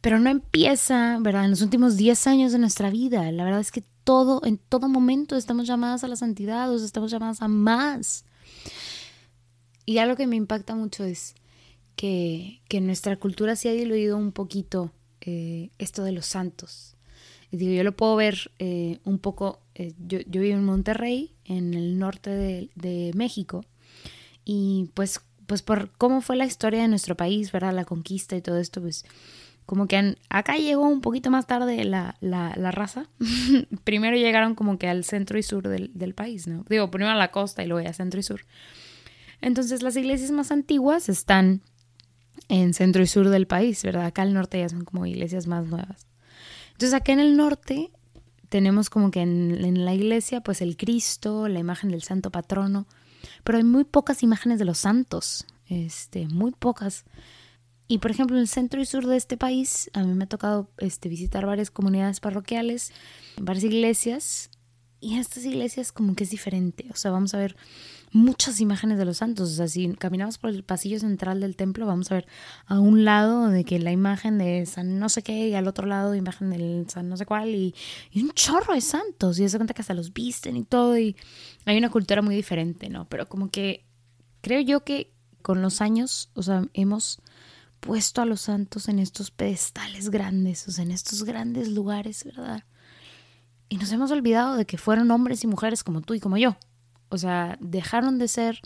Pero 0.00 0.18
no 0.18 0.30
empieza, 0.30 1.18
¿verdad? 1.20 1.44
En 1.44 1.50
los 1.50 1.62
últimos 1.62 1.96
10 1.96 2.26
años 2.26 2.52
de 2.52 2.58
nuestra 2.58 2.90
vida. 2.90 3.30
La 3.32 3.44
verdad 3.44 3.60
es 3.60 3.72
que 3.72 3.84
todo, 4.04 4.42
en 4.44 4.58
todo 4.58 4.88
momento 4.88 5.36
estamos 5.36 5.66
llamadas 5.66 6.04
a 6.04 6.08
la 6.08 6.16
santidad, 6.16 6.70
o 6.70 6.76
estamos 6.76 7.10
llamadas 7.10 7.40
a 7.42 7.48
más. 7.48 8.24
Y 9.86 9.98
algo 9.98 10.16
que 10.16 10.26
me 10.26 10.36
impacta 10.36 10.74
mucho 10.74 11.04
es 11.04 11.34
que, 11.96 12.60
que 12.68 12.80
nuestra 12.80 13.16
cultura 13.16 13.56
se 13.56 13.68
ha 13.68 13.72
diluido 13.72 14.16
un 14.16 14.32
poquito 14.32 14.92
eh, 15.20 15.70
esto 15.78 16.02
de 16.02 16.12
los 16.12 16.26
santos. 16.26 16.93
Yo 17.56 17.84
lo 17.84 17.96
puedo 17.96 18.16
ver 18.16 18.50
eh, 18.58 18.98
un 19.04 19.18
poco, 19.18 19.60
eh, 19.74 19.92
yo, 20.06 20.18
vivo 20.26 20.56
en 20.56 20.64
Monterrey, 20.64 21.34
en 21.44 21.74
el 21.74 21.98
norte 21.98 22.30
de, 22.30 23.12
México, 23.14 23.64
y 24.44 24.90
pues, 24.94 25.20
pues 25.46 25.62
por 25.62 25.90
cómo 25.92 26.20
fue 26.20 26.36
la 26.36 26.46
historia 26.46 26.82
de 26.82 26.88
nuestro 26.88 27.16
país, 27.16 27.52
¿verdad? 27.52 27.74
La 27.74 27.84
conquista 27.84 28.36
y 28.36 28.42
todo 28.42 28.58
esto, 28.58 28.80
pues 28.80 29.04
como 29.66 29.86
que 29.88 30.16
acá 30.28 30.56
llegó 30.56 30.86
un 30.86 31.00
poquito 31.00 31.30
más 31.30 31.46
tarde 31.46 31.84
la, 31.84 32.16
la, 32.20 32.70
raza. 32.70 33.08
primero 33.84 34.16
llegaron 34.16 34.54
como 34.54 34.78
que 34.78 34.88
al 34.88 35.04
centro 35.04 35.38
y 35.38 35.42
sur 35.42 35.68
del, 35.68 35.90
del, 35.94 36.14
país, 36.14 36.46
¿no? 36.46 36.64
Digo, 36.68 36.90
primero 36.90 37.12
a 37.12 37.16
la 37.16 37.30
costa 37.30 37.62
y 37.64 37.66
luego 37.66 37.88
a 37.88 37.92
centro 37.94 38.20
y 38.20 38.22
sur. 38.22 38.42
Entonces 39.40 39.82
las 39.82 39.96
iglesias 39.96 40.30
más 40.30 40.50
antiguas 40.50 41.08
están 41.08 41.62
en 42.48 42.74
centro 42.74 43.02
y 43.02 43.06
sur 43.06 43.28
del 43.28 43.46
país, 43.46 43.82
¿verdad? 43.82 44.06
Acá 44.06 44.22
al 44.22 44.34
norte 44.34 44.58
ya 44.58 44.68
son 44.68 44.84
como 44.84 45.06
iglesias 45.06 45.46
más 45.46 45.66
nuevas. 45.66 46.06
Entonces 46.74 46.94
acá 46.94 47.12
en 47.12 47.20
el 47.20 47.36
norte 47.36 47.90
tenemos 48.48 48.90
como 48.90 49.10
que 49.10 49.20
en, 49.20 49.84
la 49.84 49.94
iglesia 49.94 50.40
pues 50.40 50.60
el 50.60 50.76
Cristo, 50.76 51.48
la 51.48 51.58
imagen 51.58 51.90
del 51.90 52.02
santo 52.02 52.30
patrono, 52.30 52.86
pero 53.42 53.58
hay 53.58 53.64
muy 53.64 53.84
pocas 53.84 54.22
imágenes 54.22 54.58
de 54.58 54.64
los 54.64 54.78
santos, 54.78 55.46
este, 55.68 56.26
muy 56.28 56.52
pocas. 56.52 57.04
Y 57.86 57.98
por 57.98 58.10
ejemplo, 58.10 58.36
en 58.36 58.42
el 58.42 58.48
centro 58.48 58.80
y 58.80 58.86
sur 58.86 59.06
de 59.06 59.16
este 59.16 59.36
país, 59.36 59.90
a 59.92 60.02
mí 60.02 60.14
me 60.14 60.24
ha 60.24 60.28
tocado 60.28 60.70
este, 60.78 61.08
visitar 61.08 61.46
varias 61.46 61.70
comunidades 61.70 62.20
parroquiales, 62.20 62.92
varias 63.36 63.64
iglesias, 63.64 64.50
y 65.00 65.14
en 65.14 65.20
estas 65.20 65.44
iglesias 65.44 65.92
como 65.92 66.14
que 66.14 66.24
es 66.24 66.30
diferente. 66.30 66.86
O 66.90 66.96
sea, 66.96 67.10
vamos 67.10 67.34
a 67.34 67.38
ver 67.38 67.56
muchas 68.14 68.60
imágenes 68.60 68.96
de 68.96 69.04
los 69.04 69.18
santos. 69.18 69.50
O 69.50 69.54
sea, 69.54 69.68
si 69.68 69.92
caminamos 69.94 70.38
por 70.38 70.50
el 70.50 70.62
pasillo 70.62 70.98
central 70.98 71.40
del 71.40 71.56
templo, 71.56 71.84
vamos 71.84 72.10
a 72.10 72.14
ver 72.14 72.26
a 72.64 72.78
un 72.78 73.04
lado 73.04 73.48
de 73.48 73.64
que 73.64 73.78
la 73.80 73.92
imagen 73.92 74.38
de 74.38 74.64
San 74.66 74.98
no 74.98 75.08
sé 75.08 75.22
qué 75.22 75.48
y 75.48 75.54
al 75.54 75.66
otro 75.66 75.86
lado 75.86 76.14
imagen 76.14 76.50
del 76.50 76.86
San 76.88 77.08
no 77.08 77.16
sé 77.16 77.26
cuál 77.26 77.54
y, 77.54 77.74
y 78.12 78.22
un 78.22 78.30
chorro 78.30 78.72
de 78.72 78.80
santos. 78.80 79.38
Y 79.38 79.48
se 79.48 79.58
cuenta 79.58 79.74
que 79.74 79.82
hasta 79.82 79.94
los 79.94 80.12
visten 80.12 80.56
y 80.56 80.64
todo. 80.64 80.96
Y 80.96 81.16
hay 81.66 81.76
una 81.76 81.90
cultura 81.90 82.22
muy 82.22 82.36
diferente, 82.36 82.88
¿no? 82.88 83.06
Pero 83.08 83.28
como 83.28 83.50
que 83.50 83.84
creo 84.40 84.60
yo 84.60 84.84
que 84.84 85.12
con 85.42 85.60
los 85.60 85.80
años, 85.80 86.30
o 86.34 86.42
sea, 86.42 86.64
hemos 86.72 87.20
puesto 87.80 88.22
a 88.22 88.26
los 88.26 88.42
santos 88.42 88.88
en 88.88 88.98
estos 89.00 89.30
pedestales 89.30 90.08
grandes, 90.08 90.66
o 90.68 90.70
sea, 90.70 90.84
en 90.84 90.92
estos 90.92 91.24
grandes 91.24 91.68
lugares, 91.68 92.24
¿verdad? 92.24 92.64
Y 93.68 93.76
nos 93.76 93.90
hemos 93.90 94.12
olvidado 94.12 94.54
de 94.54 94.66
que 94.66 94.78
fueron 94.78 95.10
hombres 95.10 95.42
y 95.42 95.48
mujeres 95.48 95.82
como 95.82 96.00
tú 96.00 96.14
y 96.14 96.20
como 96.20 96.38
yo. 96.38 96.56
O 97.08 97.18
sea, 97.18 97.56
dejaron 97.60 98.18
de 98.18 98.28
ser 98.28 98.60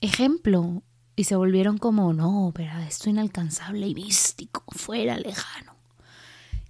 ejemplo 0.00 0.82
y 1.14 1.24
se 1.24 1.36
volvieron 1.36 1.78
como, 1.78 2.12
no, 2.12 2.52
pero 2.54 2.70
esto 2.80 3.10
inalcanzable 3.10 3.86
y 3.86 3.94
místico, 3.94 4.64
fuera 4.68 5.16
lejano. 5.16 5.76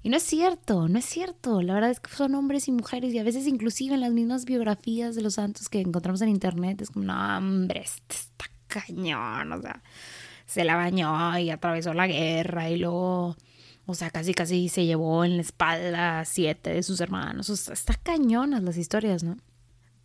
Y 0.02 0.08
no 0.08 0.16
es 0.16 0.24
cierto, 0.24 0.88
no 0.88 0.98
es 0.98 1.04
cierto. 1.04 1.62
La 1.62 1.74
verdad 1.74 1.90
es 1.90 2.00
que 2.00 2.10
son 2.10 2.34
hombres 2.34 2.66
y 2.66 2.72
mujeres 2.72 3.14
y 3.14 3.18
a 3.18 3.24
veces 3.24 3.46
inclusive 3.46 3.94
en 3.94 4.00
las 4.00 4.12
mismas 4.12 4.44
biografías 4.44 5.14
de 5.14 5.22
los 5.22 5.34
santos 5.34 5.68
que 5.68 5.80
encontramos 5.80 6.20
en 6.22 6.28
internet 6.28 6.82
es 6.82 6.90
como, 6.90 7.04
no, 7.04 7.38
hombre, 7.38 7.82
este 7.82 8.16
está 8.16 8.46
cañón, 8.66 9.52
o 9.52 9.60
sea, 9.62 9.82
se 10.46 10.64
la 10.64 10.74
bañó 10.76 11.38
y 11.38 11.50
atravesó 11.50 11.94
la 11.94 12.08
guerra 12.08 12.68
y 12.68 12.78
luego, 12.78 13.36
o 13.86 13.94
sea, 13.94 14.10
casi 14.10 14.34
casi 14.34 14.68
se 14.68 14.86
llevó 14.86 15.24
en 15.24 15.36
la 15.36 15.42
espalda 15.42 16.24
siete 16.24 16.70
de 16.70 16.82
sus 16.82 17.00
hermanos. 17.00 17.48
O 17.48 17.56
sea, 17.56 17.74
está 17.74 17.94
cañonas 17.94 18.62
las 18.62 18.76
historias, 18.76 19.22
¿no? 19.22 19.36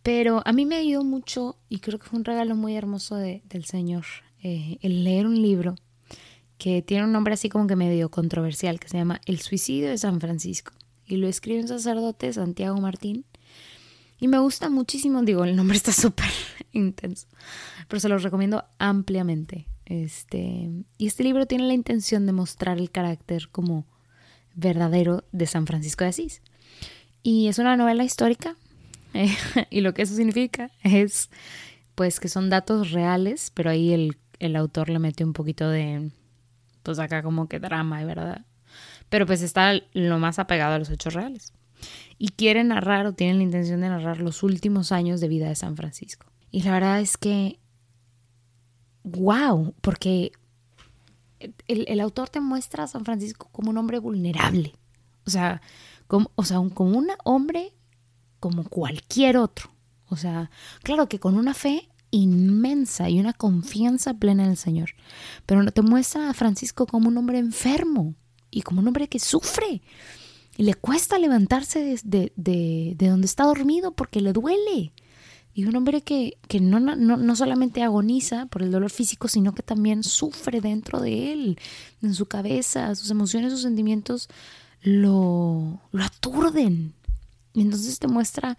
Pero 0.08 0.40
a 0.46 0.54
mí 0.54 0.64
me 0.64 0.76
ayudó 0.76 1.04
mucho 1.04 1.58
y 1.68 1.80
creo 1.80 1.98
que 1.98 2.06
fue 2.06 2.18
un 2.18 2.24
regalo 2.24 2.56
muy 2.56 2.74
hermoso 2.74 3.16
de, 3.16 3.42
del 3.44 3.66
Señor 3.66 4.06
eh, 4.42 4.78
el 4.80 5.04
leer 5.04 5.26
un 5.26 5.42
libro 5.42 5.74
que 6.56 6.80
tiene 6.80 7.04
un 7.04 7.12
nombre 7.12 7.34
así 7.34 7.50
como 7.50 7.66
que 7.66 7.76
medio 7.76 8.10
controversial, 8.10 8.80
que 8.80 8.88
se 8.88 8.96
llama 8.96 9.20
El 9.26 9.38
suicidio 9.40 9.90
de 9.90 9.98
San 9.98 10.18
Francisco. 10.18 10.72
Y 11.04 11.18
lo 11.18 11.28
escribe 11.28 11.60
un 11.60 11.68
sacerdote, 11.68 12.32
Santiago 12.32 12.80
Martín. 12.80 13.26
Y 14.18 14.28
me 14.28 14.38
gusta 14.38 14.70
muchísimo, 14.70 15.22
digo, 15.24 15.44
el 15.44 15.54
nombre 15.54 15.76
está 15.76 15.92
súper 15.92 16.30
intenso, 16.72 17.28
pero 17.86 18.00
se 18.00 18.08
lo 18.08 18.16
recomiendo 18.16 18.64
ampliamente. 18.78 19.66
Este, 19.84 20.70
y 20.96 21.06
este 21.06 21.22
libro 21.22 21.44
tiene 21.44 21.66
la 21.66 21.74
intención 21.74 22.24
de 22.24 22.32
mostrar 22.32 22.78
el 22.78 22.90
carácter 22.90 23.50
como 23.50 23.84
verdadero 24.54 25.24
de 25.32 25.46
San 25.46 25.66
Francisco 25.66 26.04
de 26.04 26.10
Asís. 26.10 26.40
Y 27.22 27.48
es 27.48 27.58
una 27.58 27.76
novela 27.76 28.04
histórica, 28.04 28.56
y 29.70 29.80
lo 29.80 29.94
que 29.94 30.02
eso 30.02 30.14
significa 30.14 30.70
es 30.82 31.30
pues 31.94 32.20
que 32.20 32.28
son 32.28 32.48
datos 32.48 32.92
reales, 32.92 33.50
pero 33.52 33.70
ahí 33.70 33.92
el, 33.92 34.56
autor 34.56 34.88
le 34.88 35.00
mete 35.00 35.24
un 35.24 35.32
poquito 35.32 35.68
de, 35.68 36.12
pues 36.84 37.00
acá 37.00 37.24
como 37.24 37.48
que 37.48 37.58
drama, 37.58 38.04
¿verdad? 38.04 38.46
Pero 39.08 39.26
pues 39.26 39.42
está 39.42 39.72
lo 39.94 40.18
más 40.20 40.38
apegado 40.38 40.74
a 40.74 40.78
los 40.78 40.90
hechos 40.90 41.14
reales. 41.14 41.52
Y 42.16 42.28
quiere 42.28 42.62
narrar 42.62 43.06
o 43.06 43.14
tienen 43.14 43.38
la 43.38 43.42
intención 43.42 43.80
de 43.80 43.88
narrar 43.88 44.20
los 44.20 44.44
últimos 44.44 44.92
años 44.92 45.20
de 45.20 45.26
vida 45.26 45.48
de 45.48 45.56
San 45.56 45.76
Francisco. 45.76 46.26
Y 46.52 46.62
la 46.62 46.72
verdad 46.72 47.00
es 47.00 47.16
que, 47.16 47.58
wow, 49.02 49.74
porque 49.80 50.30
el, 51.66 51.84
el 51.88 52.00
autor 52.00 52.28
te 52.28 52.40
muestra 52.40 52.84
a 52.84 52.88
San 52.88 53.04
Francisco 53.04 53.48
como 53.50 53.70
un 53.70 53.78
hombre 53.78 53.98
vulnerable. 53.98 54.74
O 55.26 55.30
sea, 55.30 55.62
como, 56.06 56.30
o 56.36 56.44
sea, 56.44 56.58
como 56.74 56.96
un 56.96 57.08
hombre 57.24 57.72
como 58.40 58.64
cualquier 58.64 59.36
otro. 59.36 59.70
O 60.08 60.16
sea, 60.16 60.50
claro 60.82 61.08
que 61.08 61.18
con 61.18 61.36
una 61.36 61.54
fe 61.54 61.88
inmensa 62.10 63.10
y 63.10 63.20
una 63.20 63.32
confianza 63.32 64.14
plena 64.14 64.44
en 64.44 64.50
el 64.50 64.56
Señor. 64.56 64.90
Pero 65.46 65.70
te 65.70 65.82
muestra 65.82 66.30
a 66.30 66.34
Francisco 66.34 66.86
como 66.86 67.08
un 67.08 67.16
hombre 67.18 67.38
enfermo 67.38 68.14
y 68.50 68.62
como 68.62 68.80
un 68.80 68.88
hombre 68.88 69.08
que 69.08 69.18
sufre. 69.18 69.82
Y 70.56 70.64
le 70.64 70.74
cuesta 70.74 71.18
levantarse 71.18 72.00
de, 72.04 72.32
de, 72.36 72.94
de, 72.96 73.08
donde 73.08 73.26
está 73.26 73.44
dormido 73.44 73.92
porque 73.92 74.20
le 74.20 74.32
duele. 74.32 74.92
Y 75.54 75.64
un 75.64 75.76
hombre 75.76 76.02
que, 76.02 76.38
que 76.48 76.60
no, 76.60 76.78
no, 76.78 76.94
no, 76.96 77.36
solamente 77.36 77.82
agoniza 77.82 78.46
por 78.46 78.62
el 78.62 78.70
dolor 78.70 78.90
físico, 78.90 79.28
sino 79.28 79.54
que 79.54 79.62
también 79.62 80.04
sufre 80.04 80.60
dentro 80.60 81.00
de 81.00 81.32
él, 81.32 81.58
en 82.00 82.14
su 82.14 82.26
cabeza, 82.26 82.94
sus 82.94 83.10
emociones, 83.10 83.52
sus 83.52 83.62
sentimientos 83.62 84.28
lo, 84.82 85.80
lo 85.90 86.04
aturden. 86.04 86.94
Y 87.58 87.62
entonces 87.62 87.98
te 87.98 88.06
muestra 88.06 88.56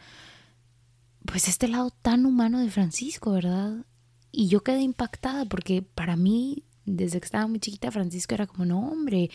pues 1.26 1.48
este 1.48 1.70
lado 1.70 1.90
tan 1.90 2.26
humano 2.26 2.60
de 2.60 2.70
Francisco, 2.70 3.32
¿verdad? 3.32 3.86
Y 4.30 4.50
yo 4.50 4.62
quedé 4.62 4.82
impactada 4.82 5.46
porque 5.46 5.82
para 5.82 6.18
mí, 6.18 6.66
desde 6.84 7.22
que 7.22 7.26
estaba 7.26 7.48
muy 7.48 7.62
chiquita, 7.62 7.92
Francisco 7.92 8.36
era 8.36 8.46
como, 8.46 8.66
no, 8.66 8.80
hombre, 8.90 9.32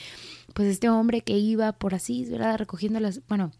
pues 0.52 0.68
este 0.68 0.90
hombre 0.90 1.22
que 1.22 1.38
iba 1.38 1.72
por 1.72 1.94
así, 1.94 2.26
¿verdad? 2.26 2.58
Recogiendo 2.58 3.00
las, 3.00 3.26
bueno, 3.26 3.52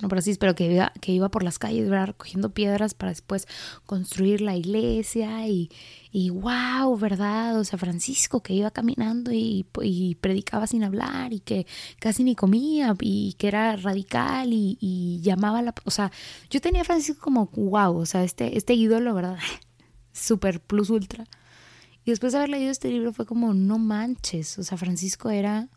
no 0.00 0.08
por 0.08 0.18
así, 0.18 0.34
pero 0.34 0.54
que 0.54 0.72
iba, 0.72 0.92
que 1.00 1.12
iba 1.12 1.30
por 1.30 1.42
las 1.42 1.58
calles, 1.58 1.88
¿verdad? 1.88 2.08
Recogiendo 2.08 2.50
piedras 2.50 2.94
para 2.94 3.10
después 3.10 3.46
construir 3.86 4.40
la 4.40 4.56
iglesia 4.56 5.46
y, 5.46 5.70
y 6.10 6.30
wow, 6.30 6.96
¿verdad? 6.98 7.58
O 7.58 7.64
sea, 7.64 7.78
Francisco 7.78 8.42
que 8.42 8.54
iba 8.54 8.70
caminando 8.70 9.32
y, 9.32 9.66
y, 9.82 10.14
predicaba 10.16 10.66
sin 10.66 10.84
hablar 10.84 11.32
y 11.32 11.40
que 11.40 11.66
casi 11.98 12.24
ni 12.24 12.34
comía 12.34 12.94
y 13.00 13.34
que 13.34 13.48
era 13.48 13.76
radical 13.76 14.52
y, 14.52 14.78
y 14.80 15.20
llamaba 15.22 15.62
la... 15.62 15.74
O 15.84 15.90
sea, 15.90 16.10
yo 16.50 16.60
tenía 16.60 16.82
a 16.82 16.84
Francisco 16.84 17.20
como 17.22 17.46
wow, 17.54 17.96
o 17.96 18.06
sea, 18.06 18.24
este, 18.24 18.56
este 18.56 18.74
ídolo, 18.74 19.14
¿verdad? 19.14 19.38
Super 20.12 20.60
plus 20.60 20.90
ultra. 20.90 21.26
Y 22.04 22.10
después 22.10 22.32
de 22.32 22.38
haber 22.38 22.50
leído 22.50 22.70
este 22.70 22.88
libro 22.88 23.12
fue 23.12 23.26
como, 23.26 23.54
no 23.54 23.78
manches, 23.78 24.58
o 24.58 24.64
sea, 24.64 24.78
Francisco 24.78 25.30
era 25.30 25.68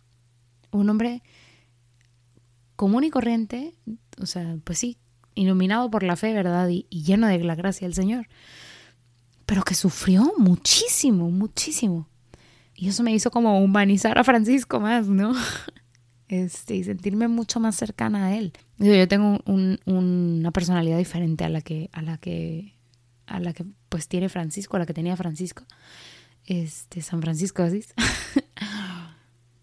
un 0.72 0.89
hombre 0.89 1.22
común 2.75 3.03
y 3.03 3.10
corriente, 3.10 3.75
o 4.22 4.25
sea, 4.25 4.58
pues 4.63 4.79
sí, 4.79 4.98
iluminado 5.36 5.89
por 5.89 6.03
la 6.03 6.15
fe, 6.15 6.34
¿verdad? 6.34 6.70
Y, 6.70 6.86
lleno 6.89 7.27
de 7.27 7.39
la 7.39 7.55
gracia 7.55 7.88
del 7.88 7.96
Señor. 7.96 8.27
Pero 9.46 9.63
que 9.63 9.75
sufrió 9.75 10.34
muchísimo, 10.38 11.29
muchísimo. 11.29 12.08
Y 12.75 12.89
eso 12.89 13.03
me 13.03 13.13
hizo 13.13 13.32
como 13.32 13.62
humanizar 13.62 14.17
a 14.17 14.24
Francisco 14.24 14.79
más, 14.79 15.08
¿no? 15.08 15.34
Este, 16.29 16.75
y 16.75 16.84
sentirme 16.84 17.27
mucho 17.27 17.60
más 17.60 17.75
cercana 17.75 18.27
a 18.27 18.36
él. 18.36 18.53
Yo 18.79 19.08
tengo 19.08 19.39
una 19.46 20.50
personalidad 20.50 20.98
diferente 20.98 21.43
a 21.43 21.50
la 21.50 21.62
que, 21.62 21.91
a 21.93 22.01
la 22.01 22.17
que, 22.17 22.75
a 23.27 23.39
la 23.39 23.53
que 23.53 23.65
pues 23.88 24.08
tiene 24.08 24.29
Francisco, 24.29 24.75
a 24.75 24.79
la 24.79 24.88
que 24.88 24.96
tenía 24.96 25.15
Francisco. 25.15 25.63
Este, 26.46 27.01
San 27.01 27.22
Francisco 27.22 27.62
Asís. 27.62 27.93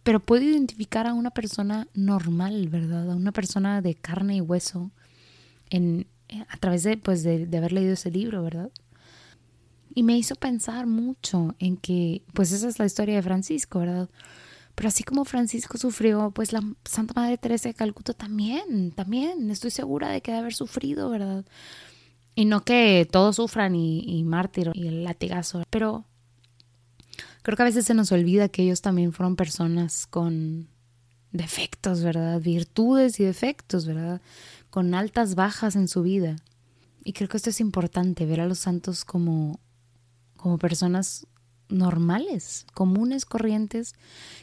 pero 0.03 0.21
puedo 0.21 0.45
identificar 0.45 1.07
a 1.07 1.15
una 1.15 1.31
persona 1.31 1.89
normal, 1.95 2.69
¿verdad? 2.69 3.11
A 3.11 3.17
una 3.17 3.33
persona 3.33 3.83
de 3.83 3.95
carne 3.95 4.37
y 4.37 4.41
hueso 4.41 4.91
en, 5.69 6.07
a 6.49 6.57
través 6.57 6.83
de, 6.83 6.97
pues, 6.97 7.23
de, 7.23 7.49
haber 7.57 7.73
leído 7.73 7.93
ese 7.93 8.11
libro, 8.11 8.43
¿verdad? 8.43 8.71
Y 9.95 10.03
me 10.03 10.17
hizo 10.17 10.37
pensar 10.37 10.87
mucho 10.87 11.55
en 11.59 11.77
que, 11.77 12.23
pues 12.33 12.53
esa 12.53 12.69
es 12.69 12.79
la 12.79 12.87
historia 12.87 13.17
de 13.17 13.23
Francisco, 13.23 13.81
¿verdad? 13.81 14.09
Pero 14.75 14.89
así 14.89 15.03
como 15.03 15.25
Francisco 15.25 15.77
sufrió, 15.77 16.31
pues 16.31 16.53
la 16.53 16.63
Santa 16.85 17.13
Madre 17.21 17.37
Teresa 17.37 17.69
de 17.69 17.75
Calcuta 17.75 18.15
también, 18.15 18.93
también, 18.93 19.51
estoy 19.51 19.71
segura 19.71 20.09
de 20.09 20.23
que 20.23 20.31
debe 20.31 20.41
haber 20.41 20.55
sufrido, 20.55 21.11
¿verdad? 21.11 21.45
Y 22.35 22.45
no 22.47 22.63
que 22.65 23.07
todos 23.11 23.37
sufran 23.37 23.75
y, 23.75 24.01
y 24.07 24.23
mártir 24.25 24.71
y 24.75 24.87
el 24.87 25.05
latigazo, 25.05 25.65
pero 25.69 26.07
Creo 27.43 27.57
que 27.57 27.63
a 27.63 27.67
veces 27.67 27.87
se 27.87 27.95
nos 27.95 28.13
olvida 28.13 28.49
que 28.49 28.63
ellos 28.63 28.83
también 28.83 29.13
fueron 29.13 29.37
personas 29.37 30.07
con 30.07 30.69
defectos, 31.33 32.03
¿verdad? 32.03 32.41
Virtudes 32.41 33.21
y 33.21 33.25
defectos, 33.25 33.87
¿verdad? 33.87 34.21
Con 34.69 34.95
altas, 34.95 35.35
bajas 35.35 35.77
en 35.77 35.89
su 35.89 36.03
vida. 36.03 36.37
Y 37.05 37.13
creo 37.13 37.29
que 37.29 37.37
esto 37.37 37.51
es 37.51 37.61
importante, 37.61 38.27
ver 38.27 38.41
a 38.41 38.47
los 38.47 38.59
santos 38.59 39.05
como, 39.05 39.59
como 40.37 40.59
personas 40.59 41.27
normales, 41.69 42.67
comunes, 42.75 43.25
corrientes, 43.25 43.95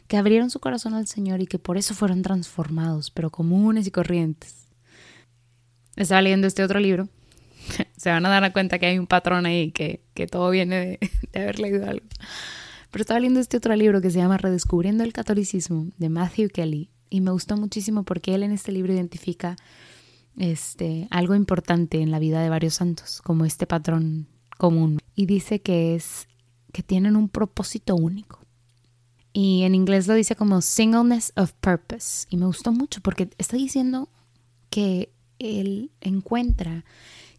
que 0.08 0.18
abrieron 0.18 0.50
su 0.50 0.60
corazón 0.60 0.94
al 0.94 1.08
Señor 1.08 1.42
y 1.42 1.48
que 1.48 1.60
por 1.60 1.78
eso 1.78 1.94
fueron 1.94 2.22
transformados, 2.22 3.12
pero 3.12 3.30
comunes 3.30 3.86
y 3.86 3.92
corrientes. 3.92 4.68
Estaba 5.96 6.22
leyendo 6.22 6.48
este 6.48 6.64
otro 6.64 6.80
libro. 6.80 7.10
Se 7.98 8.10
van 8.10 8.26
a 8.26 8.30
dar 8.30 8.54
cuenta 8.54 8.80
que 8.80 8.88
hay 8.88 8.98
un 8.98 9.08
patrón 9.08 9.46
ahí, 9.46 9.72
que, 9.72 10.02
que 10.14 10.28
todo 10.28 10.50
viene 10.50 10.78
de, 10.78 11.12
de 11.34 11.42
haber 11.42 11.60
leído 11.60 11.88
algo. 11.88 12.06
Pero 12.92 13.02
estaba 13.02 13.20
leyendo 13.20 13.40
este 13.40 13.58
otro 13.58 13.76
libro 13.76 14.02
que 14.02 14.12
se 14.12 14.20
llama 14.20 14.38
Redescubriendo 14.38 15.04
el 15.04 15.14
Catolicismo 15.14 15.88
de 15.98 16.10
Matthew 16.10 16.50
Kelly 16.50 16.90
y 17.10 17.22
me 17.22 17.32
gustó 17.32 17.58
muchísimo 17.58 18.04
porque 18.04 18.36
él 18.36 18.44
en 18.44 18.52
este 18.52 18.72
libro 18.72 18.94
identifica 18.94 19.56
este, 20.38 21.08
algo 21.10 21.36
importante 21.36 22.02
en 22.02 22.12
la 22.12 22.20
vida 22.20 22.42
de 22.42 22.50
varios 22.50 22.76
santos, 22.76 23.22
como 23.22 23.46
este 23.46 23.68
patrón 23.68 24.28
común. 24.58 25.00
Y 25.16 25.26
dice 25.26 25.62
que 25.62 25.96
es 25.96 26.28
que 26.74 26.84
tienen 26.84 27.16
un 27.16 27.30
propósito 27.30 27.96
único. 27.96 28.40
Y 29.34 29.64
en 29.64 29.76
inglés 29.76 30.08
lo 30.08 30.14
dice 30.14 30.36
como 30.36 30.62
singleness 30.62 31.32
of 31.36 31.54
purpose. 31.54 32.26
Y 32.30 32.38
me 32.38 32.46
gustó 32.46 32.72
mucho 32.72 33.02
porque 33.02 33.30
está 33.38 33.58
diciendo 33.58 34.10
que 34.70 35.12
él 35.40 35.92
encuentra 36.02 36.86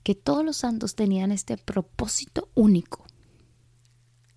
que 0.02 0.14
todos 0.14 0.44
los 0.44 0.56
santos 0.56 0.94
tenían 0.94 1.32
este 1.32 1.56
propósito 1.56 2.48
único. 2.54 3.04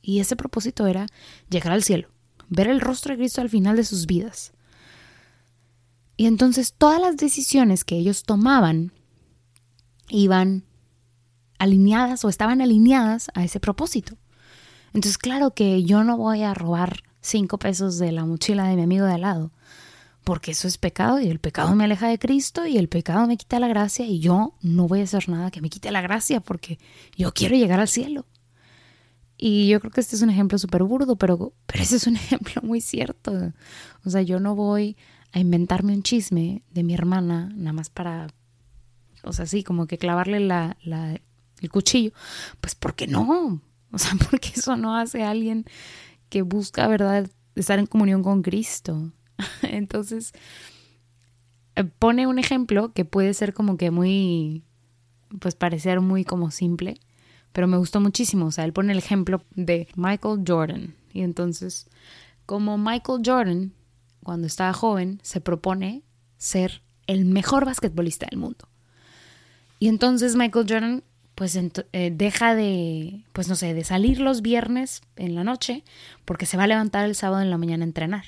Y 0.01 0.20
ese 0.20 0.36
propósito 0.36 0.88
era 0.88 1.08
llegar 1.50 1.74
al 1.74 1.84
cielo, 1.84 2.10
ver 2.50 2.67
el 2.67 2.81
rostro 2.81 3.13
de 3.13 3.20
Cristo 3.20 3.41
al 3.41 3.50
final 3.50 3.75
de 3.75 3.84
sus 3.84 4.05
vidas. 4.05 4.53
Y 6.17 6.27
entonces 6.27 6.74
todas 6.74 7.01
las 7.01 7.17
decisiones 7.17 7.84
que 7.84 7.96
ellos 7.96 8.24
tomaban 8.24 8.91
iban 10.10 10.65
alineadas 11.58 12.25
o 12.25 12.29
estaban 12.29 12.62
alineadas 12.62 13.29
a 13.34 13.43
ese 13.43 13.60
propósito. 13.60 14.17
Entonces, 14.93 15.17
claro 15.17 15.51
que 15.51 15.84
yo 15.84 16.03
no 16.03 16.17
voy 16.17 16.43
a 16.43 16.53
robar 16.53 17.03
cinco 17.22 17.58
pesos 17.60 17.98
de 17.98 18.12
la 18.12 18.25
mochila 18.25 18.65
de 18.65 18.75
mi 18.75 18.81
amigo 18.81 19.05
de 19.05 19.13
al 19.13 19.22
lado, 19.22 19.51
porque 20.24 20.51
eso 20.51 20.67
es 20.67 20.77
pecado 20.77 21.20
y 21.20 21.27
el 21.27 21.39
pecado 21.39 21.75
me 21.75 21.86
aleja 21.86 22.08
de 22.08 22.20
Cristo 22.20 22.65
y 22.65 22.77
el 22.77 22.89
pecado 22.89 23.25
me 23.27 23.38
quita 23.38 23.60
la 23.60 23.67
gracia 23.67 24.05
y 24.05 24.20
yo 24.20 24.55
no 24.62 24.88
voy 24.88 25.01
a 25.01 25.03
hacer 25.03 25.29
nada 25.29 25.51
que 25.51 25.62
me 25.62 25.70
quite 25.70 25.91
la 25.91 26.01
gracia 26.01 26.41
porque 26.41 26.77
yo 27.15 27.34
quiero 27.34 27.55
llegar 27.55 27.79
al 27.79 27.88
cielo. 27.88 28.25
Y 29.43 29.67
yo 29.67 29.79
creo 29.79 29.91
que 29.91 30.01
este 30.01 30.15
es 30.15 30.21
un 30.21 30.29
ejemplo 30.29 30.60
súper 30.60 30.83
burdo, 30.83 31.15
pero, 31.15 31.51
pero 31.65 31.81
ese 31.81 31.95
es 31.95 32.05
un 32.05 32.15
ejemplo 32.27 32.62
muy 32.62 32.79
cierto. 32.79 33.51
O 34.05 34.10
sea, 34.12 34.21
yo 34.21 34.39
no 34.39 34.53
voy 34.53 34.95
a 35.31 35.39
inventarme 35.39 35.93
un 35.93 36.03
chisme 36.03 36.62
de 36.69 36.83
mi 36.83 36.93
hermana 36.93 37.51
nada 37.55 37.74
más 37.74 37.89
para, 37.89 38.27
o 39.24 39.33
sea, 39.33 39.48
sí, 39.48 39.63
como 39.63 39.88
que 39.88 39.98
clavarle 39.98 40.41
la, 40.41 40.77
la, 40.83 41.19
el 41.60 41.69
cuchillo. 41.71 42.12
Pues 42.62 42.75
porque 42.75 43.07
no, 43.07 43.60
o 43.91 43.98
sea, 43.98 44.12
porque 44.29 44.51
eso 44.55 44.77
no 44.77 44.95
hace 44.95 45.24
a 45.24 45.31
alguien 45.31 45.65
que 46.29 46.43
busca, 46.43 46.88
¿verdad?, 46.88 47.27
estar 47.55 47.79
en 47.79 47.88
comunión 47.88 48.21
con 48.21 48.43
Cristo. 48.43 49.12
Entonces, 49.63 50.33
eh, 51.75 51.83
pone 51.83 52.27
un 52.27 52.38
ejemplo 52.38 52.93
que 52.93 53.05
puede 53.05 53.33
ser 53.33 53.55
como 53.55 53.75
que 53.75 53.89
muy, 53.89 54.63
pues 55.39 55.55
parecer 55.55 56.00
muy 56.00 56.25
como 56.25 56.51
simple, 56.51 57.00
pero 57.51 57.67
me 57.67 57.77
gustó 57.77 58.00
muchísimo. 58.00 58.48
O 58.48 58.51
sea, 58.51 58.65
él 58.65 58.74
pone 58.74 58.93
el 58.93 59.00
ejemplo 59.00 59.43
de 59.55 59.88
Michael 59.96 60.43
Jordan. 60.48 60.96
Y 61.13 61.22
entonces, 61.22 61.89
como 62.46 62.77
Michael 62.77 63.22
Jordan, 63.25 63.74
cuando 64.24 64.48
estaba 64.48 64.74
joven, 64.74 65.20
se 65.24 65.41
propone 65.41 66.03
ser 66.38 66.81
el 67.08 67.25
mejor 67.25 67.65
basquetbolista 67.65 68.27
del 68.29 68.39
mundo. 68.39 68.67
Y 69.79 69.88
entonces 69.88 70.36
Michael 70.36 70.65
Jordan 70.70 71.03
pues 71.36 71.55
eh, 71.55 72.12
deja 72.13 72.53
de, 72.53 73.24
pues 73.34 73.48
no 73.48 73.55
sé, 73.55 73.74
de 73.74 73.84
salir 73.84 74.20
los 74.20 74.41
viernes 74.41 75.01
en 75.15 75.34
la 75.34 75.43
noche 75.43 75.84
porque 76.24 76.46
se 76.46 76.58
va 76.58 76.65
a 76.65 76.67
levantar 76.67 77.05
el 77.05 77.15
sábado 77.15 77.41
en 77.41 77.50
la 77.50 77.58
mañana 77.58 77.84
a 77.84 77.88
entrenar. 77.88 78.25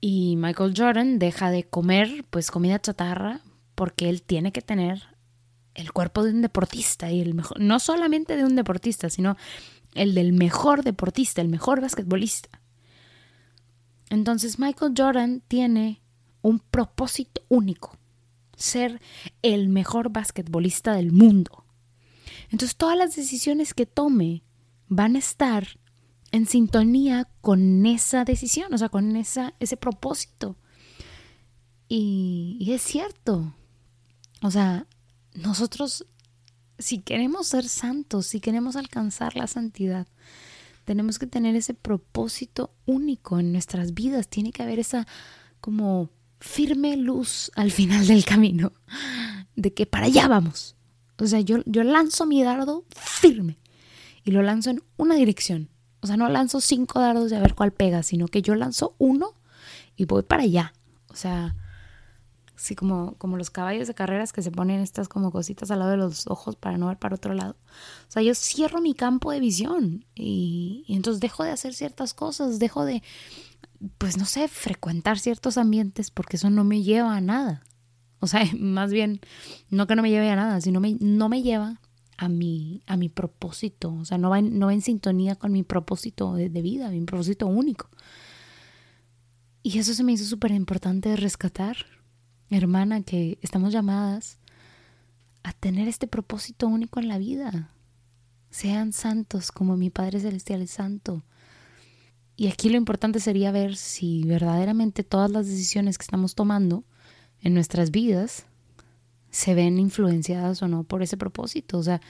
Y 0.00 0.34
Michael 0.36 0.74
Jordan 0.76 1.18
deja 1.18 1.50
de 1.50 1.64
comer 1.64 2.24
pues 2.30 2.50
comida 2.50 2.80
chatarra 2.80 3.42
porque 3.74 4.08
él 4.08 4.22
tiene 4.22 4.50
que 4.50 4.60
tener 4.60 5.13
el 5.74 5.92
cuerpo 5.92 6.22
de 6.22 6.30
un 6.30 6.42
deportista 6.42 7.10
y 7.10 7.20
el 7.20 7.34
mejor, 7.34 7.60
no 7.60 7.78
solamente 7.78 8.36
de 8.36 8.44
un 8.44 8.56
deportista, 8.56 9.10
sino 9.10 9.36
el 9.94 10.14
del 10.14 10.32
mejor 10.32 10.84
deportista, 10.84 11.40
el 11.40 11.48
mejor 11.48 11.80
basquetbolista. 11.80 12.60
Entonces 14.10 14.58
Michael 14.58 14.94
Jordan 14.96 15.42
tiene 15.48 16.00
un 16.42 16.60
propósito 16.60 17.42
único, 17.48 17.96
ser 18.56 19.00
el 19.42 19.68
mejor 19.68 20.10
basquetbolista 20.10 20.94
del 20.94 21.10
mundo. 21.12 21.64
Entonces 22.50 22.76
todas 22.76 22.96
las 22.96 23.16
decisiones 23.16 23.74
que 23.74 23.86
tome 23.86 24.42
van 24.88 25.16
a 25.16 25.18
estar 25.18 25.66
en 26.30 26.46
sintonía 26.46 27.28
con 27.40 27.86
esa 27.86 28.24
decisión, 28.24 28.72
o 28.74 28.78
sea, 28.78 28.88
con 28.88 29.16
esa, 29.16 29.54
ese 29.60 29.76
propósito. 29.76 30.56
Y, 31.88 32.56
y 32.60 32.72
es 32.72 32.82
cierto. 32.82 33.54
O 34.42 34.50
sea, 34.50 34.86
nosotros, 35.34 36.06
si 36.78 37.00
queremos 37.00 37.48
ser 37.48 37.68
santos, 37.68 38.26
si 38.26 38.40
queremos 38.40 38.76
alcanzar 38.76 39.36
la 39.36 39.46
santidad, 39.46 40.06
tenemos 40.84 41.18
que 41.18 41.26
tener 41.26 41.56
ese 41.56 41.74
propósito 41.74 42.74
único 42.86 43.38
en 43.38 43.52
nuestras 43.52 43.94
vidas. 43.94 44.28
Tiene 44.28 44.52
que 44.52 44.62
haber 44.62 44.78
esa 44.78 45.06
como 45.60 46.10
firme 46.40 46.96
luz 46.96 47.50
al 47.54 47.70
final 47.70 48.06
del 48.06 48.24
camino 48.24 48.72
de 49.56 49.72
que 49.72 49.86
para 49.86 50.06
allá 50.06 50.28
vamos. 50.28 50.76
O 51.18 51.26
sea, 51.26 51.40
yo, 51.40 51.58
yo 51.66 51.84
lanzo 51.84 52.26
mi 52.26 52.42
dardo 52.42 52.84
firme 52.90 53.58
y 54.24 54.30
lo 54.30 54.42
lanzo 54.42 54.70
en 54.70 54.82
una 54.96 55.14
dirección. 55.14 55.70
O 56.00 56.06
sea, 56.06 56.16
no 56.16 56.28
lanzo 56.28 56.60
cinco 56.60 57.00
dardos 57.00 57.30
de 57.30 57.36
a 57.36 57.40
ver 57.40 57.54
cuál 57.54 57.72
pega, 57.72 58.02
sino 58.02 58.28
que 58.28 58.42
yo 58.42 58.54
lanzo 58.54 58.94
uno 58.98 59.34
y 59.96 60.04
voy 60.04 60.22
para 60.22 60.42
allá. 60.42 60.74
O 61.08 61.16
sea, 61.16 61.56
sí, 62.56 62.74
como, 62.74 63.14
como 63.18 63.36
los 63.36 63.50
caballos 63.50 63.88
de 63.88 63.94
carreras 63.94 64.32
que 64.32 64.42
se 64.42 64.50
ponen 64.50 64.80
estas 64.80 65.08
como 65.08 65.32
cositas 65.32 65.70
al 65.70 65.80
lado 65.80 65.90
de 65.92 65.96
los 65.96 66.26
ojos 66.26 66.56
para 66.56 66.78
no 66.78 66.88
ver 66.88 66.98
para 66.98 67.16
otro 67.16 67.34
lado. 67.34 67.56
O 68.08 68.10
sea, 68.10 68.22
yo 68.22 68.34
cierro 68.34 68.80
mi 68.80 68.94
campo 68.94 69.32
de 69.32 69.40
visión 69.40 70.04
y, 70.14 70.84
y 70.86 70.96
entonces 70.96 71.20
dejo 71.20 71.44
de 71.44 71.50
hacer 71.50 71.74
ciertas 71.74 72.14
cosas, 72.14 72.58
dejo 72.58 72.84
de, 72.84 73.02
pues 73.98 74.16
no 74.16 74.24
sé, 74.24 74.48
frecuentar 74.48 75.18
ciertos 75.18 75.58
ambientes 75.58 76.10
porque 76.10 76.36
eso 76.36 76.50
no 76.50 76.64
me 76.64 76.82
lleva 76.82 77.16
a 77.16 77.20
nada. 77.20 77.64
O 78.20 78.26
sea, 78.26 78.44
más 78.58 78.92
bien, 78.92 79.20
no 79.70 79.86
que 79.86 79.96
no 79.96 80.02
me 80.02 80.10
lleve 80.10 80.30
a 80.30 80.36
nada, 80.36 80.60
sino 80.60 80.80
me, 80.80 80.96
no 81.00 81.28
me 81.28 81.42
lleva 81.42 81.80
a 82.16 82.28
mi, 82.28 82.82
a 82.86 82.96
mi 82.96 83.08
propósito. 83.08 83.92
O 83.94 84.04
sea, 84.04 84.18
no 84.18 84.30
va, 84.30 84.38
en, 84.38 84.58
no 84.58 84.70
en 84.70 84.80
sintonía 84.80 85.36
con 85.36 85.52
mi 85.52 85.62
propósito 85.62 86.34
de, 86.34 86.48
de 86.48 86.62
vida, 86.62 86.90
mi 86.90 87.04
propósito 87.04 87.46
único. 87.46 87.88
Y 89.62 89.78
eso 89.78 89.94
se 89.94 90.04
me 90.04 90.12
hizo 90.12 90.24
súper 90.24 90.50
importante 90.50 91.16
rescatar, 91.16 91.76
hermana, 92.50 93.02
que 93.02 93.38
estamos 93.42 93.72
llamadas 93.72 94.38
a 95.42 95.52
tener 95.52 95.88
este 95.88 96.06
propósito 96.06 96.66
único 96.68 97.00
en 97.00 97.08
la 97.08 97.18
vida. 97.18 97.70
Sean 98.50 98.92
santos 98.92 99.52
como 99.52 99.76
mi 99.76 99.90
Padre 99.90 100.20
Celestial 100.20 100.62
es 100.62 100.70
santo. 100.70 101.22
Y 102.36 102.48
aquí 102.48 102.68
lo 102.68 102.76
importante 102.76 103.20
sería 103.20 103.52
ver 103.52 103.76
si 103.76 104.24
verdaderamente 104.24 105.04
todas 105.04 105.30
las 105.30 105.46
decisiones 105.46 105.98
que 105.98 106.02
estamos 106.02 106.34
tomando 106.34 106.84
en 107.40 107.54
nuestras 107.54 107.90
vidas 107.90 108.46
se 109.30 109.54
ven 109.54 109.78
influenciadas 109.78 110.62
o 110.62 110.68
no 110.68 110.84
por 110.84 111.02
ese 111.02 111.16
propósito. 111.16 111.78
O 111.78 111.82
sea, 111.82 112.00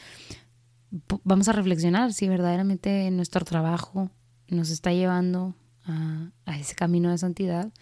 vamos 1.25 1.49
a 1.49 1.53
reflexionar 1.53 2.13
si 2.13 2.29
verdaderamente 2.29 3.11
nuestro 3.11 3.45
trabajo 3.45 4.11
nos 4.49 4.71
está 4.71 4.93
llevando 4.93 5.55
a, 5.85 6.31
a, 6.47 6.59
ese 6.59 6.75
camino 6.75 7.11
de 7.11 7.19
santidad, 7.19 7.73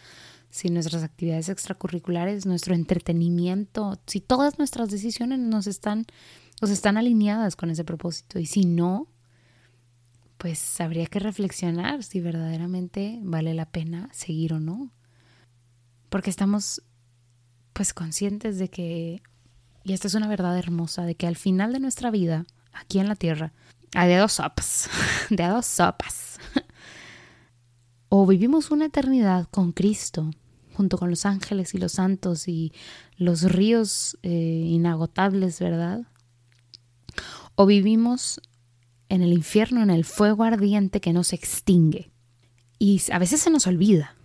si 0.52 0.68
nuestras 0.68 1.02
actividades 1.02 1.48
extracurriculares, 1.48 2.44
nuestro 2.44 2.74
entretenimiento, 2.74 3.98
si 4.06 4.20
todas 4.20 4.58
nuestras 4.58 4.90
decisiones 4.90 5.38
nos 5.38 5.66
están, 5.66 6.04
nos 6.60 6.70
están 6.70 6.98
alineadas 6.98 7.56
con 7.56 7.70
ese 7.70 7.84
propósito. 7.84 8.38
Y 8.38 8.44
si 8.44 8.66
no, 8.66 9.08
pues 10.36 10.78
habría 10.78 11.06
que 11.06 11.20
reflexionar 11.20 12.02
si 12.02 12.20
verdaderamente 12.20 13.18
vale 13.22 13.54
la 13.54 13.64
pena 13.64 14.10
seguir 14.12 14.52
o 14.52 14.60
no. 14.60 14.92
Porque 16.10 16.28
estamos 16.28 16.82
pues 17.72 17.94
conscientes 17.94 18.58
de 18.58 18.68
que, 18.68 19.22
y 19.84 19.94
esta 19.94 20.06
es 20.06 20.14
una 20.14 20.28
verdad 20.28 20.58
hermosa, 20.58 21.06
de 21.06 21.14
que 21.14 21.26
al 21.26 21.36
final 21.36 21.72
de 21.72 21.80
nuestra 21.80 22.10
vida, 22.10 22.44
aquí 22.74 22.98
en 22.98 23.08
la 23.08 23.16
tierra, 23.16 23.54
hay 23.94 24.10
de 24.10 24.18
dos 24.18 24.34
sopas, 24.34 24.90
de 25.30 25.46
dos 25.46 25.64
sopas. 25.64 26.38
o 28.10 28.26
vivimos 28.26 28.70
una 28.70 28.84
eternidad 28.84 29.48
con 29.50 29.72
Cristo, 29.72 30.30
junto 30.74 30.98
con 30.98 31.10
los 31.10 31.26
ángeles 31.26 31.74
y 31.74 31.78
los 31.78 31.92
santos 31.92 32.48
y 32.48 32.72
los 33.16 33.42
ríos 33.42 34.18
eh, 34.22 34.30
inagotables, 34.30 35.60
¿verdad? 35.60 36.02
O 37.54 37.66
vivimos 37.66 38.40
en 39.08 39.22
el 39.22 39.32
infierno, 39.32 39.82
en 39.82 39.90
el 39.90 40.04
fuego 40.04 40.44
ardiente 40.44 41.00
que 41.00 41.12
no 41.12 41.22
se 41.22 41.36
extingue. 41.36 42.10
Y 42.78 43.00
a 43.12 43.18
veces 43.18 43.40
se 43.40 43.50
nos 43.50 43.66
olvida, 43.66 44.16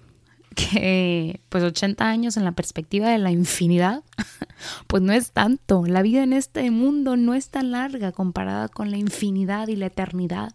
que 0.55 1.41
pues 1.49 1.63
80 1.63 2.07
años 2.07 2.37
en 2.37 2.43
la 2.43 2.53
perspectiva 2.53 3.09
de 3.09 3.19
la 3.19 3.31
infinidad, 3.31 4.03
pues 4.87 5.03
no 5.03 5.13
es 5.13 5.31
tanto. 5.31 5.85
La 5.85 6.01
vida 6.01 6.23
en 6.23 6.33
este 6.33 6.71
mundo 6.71 7.17
no 7.17 7.35
es 7.35 7.49
tan 7.49 7.71
larga 7.71 8.11
comparada 8.11 8.67
con 8.67 8.89
la 8.89 8.97
infinidad 8.97 9.67
y 9.67 9.75
la 9.75 9.87
eternidad. 9.87 10.53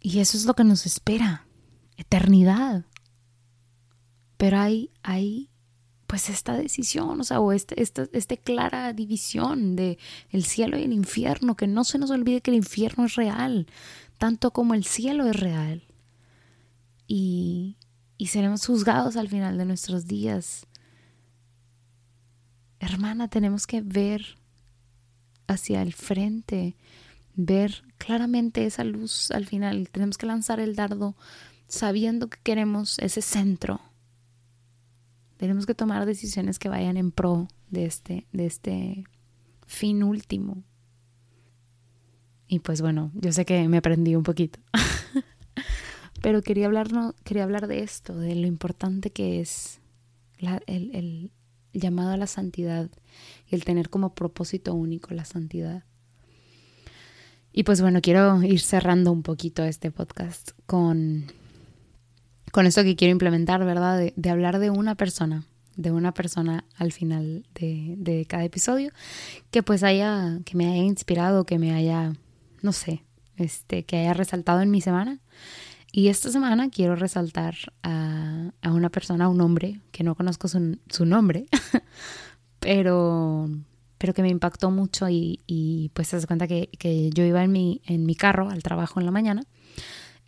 Y 0.00 0.18
eso 0.18 0.36
es 0.36 0.44
lo 0.44 0.54
que 0.54 0.64
nos 0.64 0.84
espera, 0.84 1.46
eternidad. 1.96 2.84
Pero 4.42 4.58
hay, 4.58 5.48
pues 6.08 6.28
esta 6.28 6.56
decisión, 6.56 7.20
o 7.20 7.22
sea, 7.22 7.38
o 7.38 7.52
este, 7.52 7.80
esta, 7.80 8.08
este 8.12 8.38
clara 8.38 8.92
división 8.92 9.76
de 9.76 9.98
el 10.30 10.42
cielo 10.42 10.76
y 10.76 10.82
el 10.82 10.92
infierno, 10.92 11.54
que 11.54 11.68
no 11.68 11.84
se 11.84 11.96
nos 11.96 12.10
olvide 12.10 12.40
que 12.40 12.50
el 12.50 12.56
infierno 12.56 13.04
es 13.04 13.14
real, 13.14 13.68
tanto 14.18 14.52
como 14.52 14.74
el 14.74 14.84
cielo 14.84 15.28
es 15.28 15.38
real. 15.38 15.84
Y, 17.06 17.76
y 18.18 18.26
seremos 18.26 18.66
juzgados 18.66 19.16
al 19.16 19.28
final 19.28 19.58
de 19.58 19.64
nuestros 19.64 20.08
días. 20.08 20.66
Hermana, 22.80 23.28
tenemos 23.28 23.68
que 23.68 23.80
ver 23.80 24.38
hacia 25.46 25.82
el 25.82 25.92
frente, 25.92 26.74
ver 27.36 27.84
claramente 27.98 28.66
esa 28.66 28.82
luz 28.82 29.30
al 29.30 29.46
final. 29.46 29.88
Tenemos 29.92 30.18
que 30.18 30.26
lanzar 30.26 30.58
el 30.58 30.74
dardo 30.74 31.14
sabiendo 31.68 32.28
que 32.28 32.40
queremos 32.42 32.98
ese 32.98 33.22
centro. 33.22 33.91
Tenemos 35.42 35.66
que 35.66 35.74
tomar 35.74 36.06
decisiones 36.06 36.60
que 36.60 36.68
vayan 36.68 36.96
en 36.96 37.10
pro 37.10 37.48
de 37.68 37.84
este, 37.84 38.28
de 38.32 38.46
este 38.46 39.02
fin 39.66 40.04
último. 40.04 40.62
Y 42.46 42.60
pues 42.60 42.80
bueno, 42.80 43.10
yo 43.14 43.32
sé 43.32 43.44
que 43.44 43.66
me 43.66 43.78
aprendí 43.78 44.14
un 44.14 44.22
poquito. 44.22 44.60
Pero 46.22 46.42
quería 46.42 46.66
hablar, 46.66 46.92
no, 46.92 47.16
quería 47.24 47.42
hablar 47.42 47.66
de 47.66 47.80
esto, 47.80 48.16
de 48.16 48.36
lo 48.36 48.46
importante 48.46 49.10
que 49.10 49.40
es 49.40 49.80
el, 50.38 50.94
el 50.94 51.32
llamado 51.72 52.12
a 52.12 52.16
la 52.16 52.28
santidad 52.28 52.88
y 53.50 53.56
el 53.56 53.64
tener 53.64 53.90
como 53.90 54.14
propósito 54.14 54.74
único 54.74 55.12
la 55.12 55.24
santidad. 55.24 55.82
Y 57.52 57.64
pues 57.64 57.80
bueno, 57.80 58.00
quiero 58.00 58.40
ir 58.44 58.60
cerrando 58.60 59.10
un 59.10 59.24
poquito 59.24 59.64
este 59.64 59.90
podcast 59.90 60.52
con, 60.66 61.26
con 62.52 62.66
esto 62.66 62.84
que 62.84 62.94
quiero 62.94 63.12
implementar, 63.12 63.64
¿verdad? 63.64 63.98
De, 64.14 64.30
hablar 64.30 64.58
de 64.58 64.70
una 64.70 64.94
persona, 64.94 65.44
de 65.74 65.90
una 65.90 66.12
persona 66.12 66.64
al 66.76 66.92
final 66.92 67.44
de, 67.54 67.94
de, 67.96 68.26
cada 68.26 68.44
episodio, 68.44 68.92
que 69.50 69.62
pues 69.62 69.82
haya, 69.82 70.38
que 70.44 70.56
me 70.56 70.70
haya 70.70 70.82
inspirado, 70.82 71.44
que 71.44 71.58
me 71.58 71.74
haya, 71.74 72.12
no 72.60 72.72
sé, 72.72 73.02
este, 73.38 73.84
que 73.84 73.96
haya 73.96 74.12
resaltado 74.12 74.60
en 74.60 74.70
mi 74.70 74.82
semana. 74.82 75.18
Y 75.92 76.08
esta 76.08 76.30
semana 76.30 76.70
quiero 76.70 76.94
resaltar 76.94 77.54
a, 77.82 78.50
a 78.60 78.72
una 78.72 78.90
persona, 78.90 79.24
a 79.24 79.28
un 79.28 79.40
hombre, 79.40 79.80
que 79.90 80.04
no 80.04 80.14
conozco 80.14 80.46
su, 80.46 80.78
su 80.90 81.06
nombre, 81.06 81.46
pero, 82.60 83.48
pero 83.96 84.12
que 84.12 84.22
me 84.22 84.28
impactó 84.28 84.70
mucho 84.70 85.08
y, 85.08 85.40
y 85.46 85.90
pues 85.94 86.08
se 86.08 86.16
das 86.16 86.26
cuenta 86.26 86.46
que, 86.46 86.68
que, 86.78 87.08
yo 87.10 87.24
iba 87.24 87.42
en 87.42 87.52
mi, 87.52 87.80
en 87.86 88.04
mi 88.04 88.14
carro 88.14 88.50
al 88.50 88.62
trabajo 88.62 89.00
en 89.00 89.06
la 89.06 89.12
mañana 89.12 89.42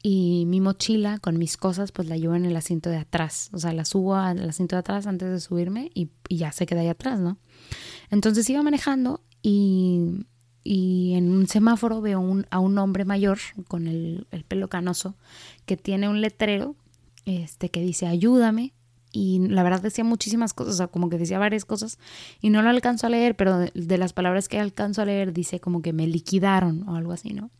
y 0.06 0.44
mi 0.44 0.60
mochila 0.60 1.18
con 1.18 1.38
mis 1.38 1.56
cosas 1.56 1.90
pues 1.90 2.06
la 2.08 2.18
llevo 2.18 2.34
en 2.34 2.44
el 2.44 2.54
asiento 2.54 2.90
de 2.90 2.98
atrás, 2.98 3.48
o 3.54 3.58
sea, 3.58 3.72
la 3.72 3.86
subo 3.86 4.16
al 4.16 4.46
asiento 4.50 4.76
de 4.76 4.80
atrás 4.80 5.06
antes 5.06 5.30
de 5.30 5.40
subirme 5.40 5.90
y, 5.94 6.10
y 6.28 6.36
ya 6.36 6.52
se 6.52 6.66
queda 6.66 6.82
ahí 6.82 6.88
atrás, 6.88 7.20
¿no? 7.20 7.38
Entonces 8.10 8.48
iba 8.50 8.62
manejando 8.62 9.22
y, 9.40 10.26
y 10.62 11.14
en 11.14 11.32
un 11.32 11.46
semáforo 11.46 12.02
veo 12.02 12.22
a 12.50 12.58
un 12.58 12.78
hombre 12.78 13.06
mayor 13.06 13.38
con 13.66 13.86
el, 13.86 14.26
el, 14.30 14.44
pelo 14.44 14.68
canoso 14.68 15.16
que 15.64 15.78
tiene 15.78 16.06
un 16.06 16.20
letrero 16.20 16.76
este, 17.24 17.70
que 17.70 17.80
dice 17.80 18.06
ayúdame 18.06 18.74
y 19.10 19.38
la 19.48 19.62
verdad 19.62 19.80
decía 19.80 20.04
muchísimas 20.04 20.52
cosas, 20.52 20.74
o 20.74 20.76
sea, 20.76 20.86
como 20.88 21.08
que 21.08 21.16
decía 21.16 21.38
varias 21.38 21.64
cosas 21.64 21.98
y 22.42 22.50
no 22.50 22.60
lo 22.60 22.68
alcanzo 22.68 23.06
a 23.06 23.10
leer, 23.10 23.36
pero 23.36 23.56
de, 23.56 23.72
de 23.74 23.96
las 23.96 24.12
palabras 24.12 24.50
que 24.50 24.60
alcanzo 24.60 25.00
a 25.00 25.06
leer 25.06 25.32
dice 25.32 25.60
como 25.60 25.80
que 25.80 25.94
me 25.94 26.06
liquidaron 26.06 26.86
o 26.90 26.96
algo 26.96 27.12
así, 27.12 27.32
¿no? 27.32 27.50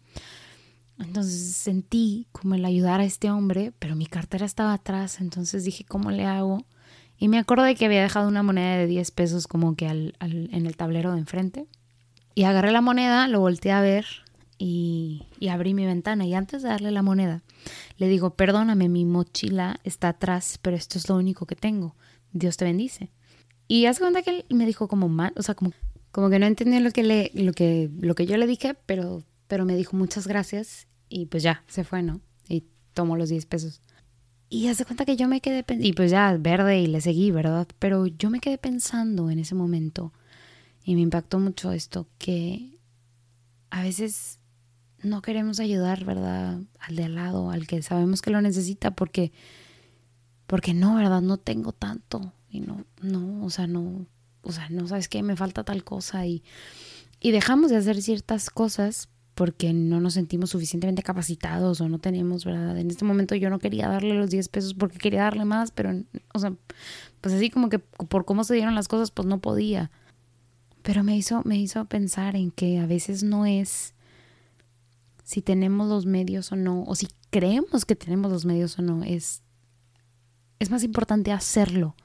Entonces 0.99 1.57
sentí 1.57 2.27
como 2.33 2.55
el 2.55 2.65
ayudar 2.65 3.01
a 3.01 3.05
este 3.05 3.31
hombre, 3.31 3.73
pero 3.79 3.97
mi 3.97 4.07
cartera 4.07 4.47
estaba 4.47 4.73
atrás, 4.73 5.21
entonces 5.21 5.65
dije, 5.65 5.85
¿cómo 5.85 6.11
le 6.11 6.25
hago? 6.25 6.65
Y 7.19 7.29
me 7.29 7.39
acordé 7.39 7.75
que 7.75 7.87
había 7.87 8.03
dejado 8.03 8.29
una 8.29 8.43
moneda 8.43 8.77
de 8.77 8.87
10 8.87 9.11
pesos 9.13 9.47
como 9.47 9.77
que 9.77 9.89
al, 9.89 10.17
en 10.21 10.67
el 10.67 10.77
tablero 10.77 11.13
de 11.13 11.19
enfrente. 11.19 11.67
Y 12.35 12.45
agarré 12.45 12.73
la 12.73 12.81
moneda, 12.81 13.29
lo 13.29 13.41
volteé 13.41 13.73
a 13.73 13.81
ver 13.81 14.07
y, 14.59 15.23
y, 15.39 15.49
abrí 15.49 15.75
mi 15.75 15.87
ventana. 15.87 16.27
Y 16.27 16.35
antes 16.35 16.63
de 16.63 16.69
darle 16.69 16.91
la 16.91 17.03
moneda, 17.03 17.43
le 17.97 18.09
digo, 18.09 18.31
perdóname, 18.35 18.89
mi 18.89 19.05
mochila 19.05 19.79
está 19.85 20.09
atrás, 20.09 20.59
pero 20.61 20.77
esto 20.77 20.99
es 20.99 21.09
lo 21.09 21.17
único 21.17 21.47
que 21.47 21.55
tengo. 21.55 21.95
Dios 22.33 22.57
te 22.57 22.65
bendice. 22.65 23.11
Y 23.69 23.87
hace 23.87 24.01
cuenta 24.01 24.23
que 24.23 24.31
él 24.31 24.45
me 24.51 24.67
dijo 24.67 24.89
como 24.89 25.09
mal, 25.09 25.33
o 25.37 25.43
sea, 25.43 25.55
como, 25.55 25.73
como 26.11 26.29
que 26.29 26.39
no 26.39 26.47
entendió 26.47 26.81
lo 26.81 26.91
que, 26.91 27.05
le, 27.05 27.31
lo, 27.35 27.53
que, 27.53 27.91
lo 28.01 28.15
que 28.15 28.27
yo 28.27 28.37
le 28.37 28.47
dije, 28.47 28.75
pero 28.87 29.23
pero 29.49 29.65
me 29.65 29.77
dijo 29.77 29.97
muchas 29.97 30.27
gracias 30.27 30.87
y 31.09 31.27
pues 31.27 31.43
ya, 31.43 31.65
se 31.69 31.85
fue, 31.85 32.03
¿no? 32.03 32.21
Y 32.49 32.65
tomó 32.93 33.17
los 33.17 33.29
10 33.29 33.47
pesos. 33.47 33.83
Y 34.49 34.69
hace 34.69 34.85
cuenta 34.85 35.05
que 35.05 35.17
yo 35.17 35.27
me 35.27 35.41
quedé 35.41 35.65
y 35.81 35.93
pues 35.95 36.11
ya, 36.11 36.37
verde 36.39 36.81
y 36.81 36.87
le 36.87 37.01
seguí, 37.01 37.31
¿verdad? 37.31 37.67
Pero 37.79 38.07
yo 38.07 38.31
me 38.31 38.41
quedé 38.41 38.59
pensando 38.59 39.31
en 39.31 39.39
ese 39.39 39.55
momento 39.55 40.13
y 40.85 40.95
me 40.95 41.01
impactó 41.01 41.39
mucho 41.41 41.73
esto, 41.73 42.07
que 42.19 42.79
a 43.71 43.83
veces 43.83 44.39
no 45.03 45.23
queremos 45.23 45.61
ayudar, 45.61 46.05
¿verdad? 46.05 46.61
Al 46.79 46.97
de 46.97 47.05
al 47.05 47.15
lado, 47.15 47.51
al 47.51 47.67
que 47.67 47.83
sabemos 47.83 48.23
que 48.23 48.31
lo 48.31 48.41
necesita, 48.41 48.93
porque, 48.95 49.33
porque 50.47 50.75
no, 50.75 50.97
¿verdad? 50.97 51.23
No 51.23 51.39
tengo 51.39 51.73
tanto 51.73 52.33
y 52.49 52.61
no, 52.61 52.85
no, 53.03 53.45
o 53.45 53.51
sea, 53.51 53.67
no, 53.67 54.07
o 54.43 54.53
sea, 54.53 54.69
no 54.69 54.87
sabes 54.87 55.09
qué, 55.09 55.23
me 55.23 55.37
falta 55.37 55.65
tal 55.65 55.85
cosa 55.85 56.27
y, 56.27 56.45
y 57.19 57.31
dejamos 57.31 57.71
de 57.71 57.77
hacer 57.77 58.01
ciertas 58.03 58.51
cosas 58.51 59.09
porque 59.35 59.73
no 59.73 60.01
nos 60.01 60.15
sentimos 60.15 60.51
suficientemente 60.51 61.03
capacitados 61.03 61.81
o 61.81 61.89
no 61.89 61.99
tenemos, 61.99 62.45
¿verdad? 62.45 62.79
En 62.79 62.91
este 62.91 63.05
momento 63.05 63.35
yo 63.35 63.51
no 63.51 63.59
quería 63.59 63.89
darle 63.89 64.15
los 64.15 64.31
10 64.31 64.49
pesos 64.49 64.75
porque 64.75 64.99
quería 64.99 65.23
darle 65.23 65.45
más, 65.45 65.71
pero, 65.73 65.93
o 66.33 66.39
sea, 66.39 66.55
pues 67.21 67.35
así 67.35 67.51
como 67.51 67.69
que 67.69 67.79
por 67.81 68.25
cómo 68.25 68.45
se 68.45 68.55
dieron 68.55 68.75
las 68.75 68.89
cosas, 68.89 69.11
pues 69.11 69.27
no 69.27 69.41
podía. 69.41 69.91
Pero 70.83 71.03
me 71.03 71.17
hizo, 71.17 71.43
me 71.45 71.59
hizo 71.59 71.85
pensar 71.87 72.37
en 72.37 72.51
que 72.51 72.79
a 72.79 72.87
veces 72.87 73.23
no 73.23 73.47
es 73.47 73.95
si 75.25 75.41
tenemos 75.43 75.89
los 75.89 76.07
medios 76.07 76.53
o 76.53 76.57
no, 76.57 76.85
o 76.85 76.95
si 76.95 77.09
creemos 77.31 77.85
que 77.85 77.97
tenemos 77.97 78.31
los 78.31 78.45
medios 78.45 78.79
o 78.79 78.83
no, 78.83 79.03
es, 79.03 79.43
es 80.59 80.71
más 80.71 80.85
importante 80.85 81.33
hacerlo 81.33 81.97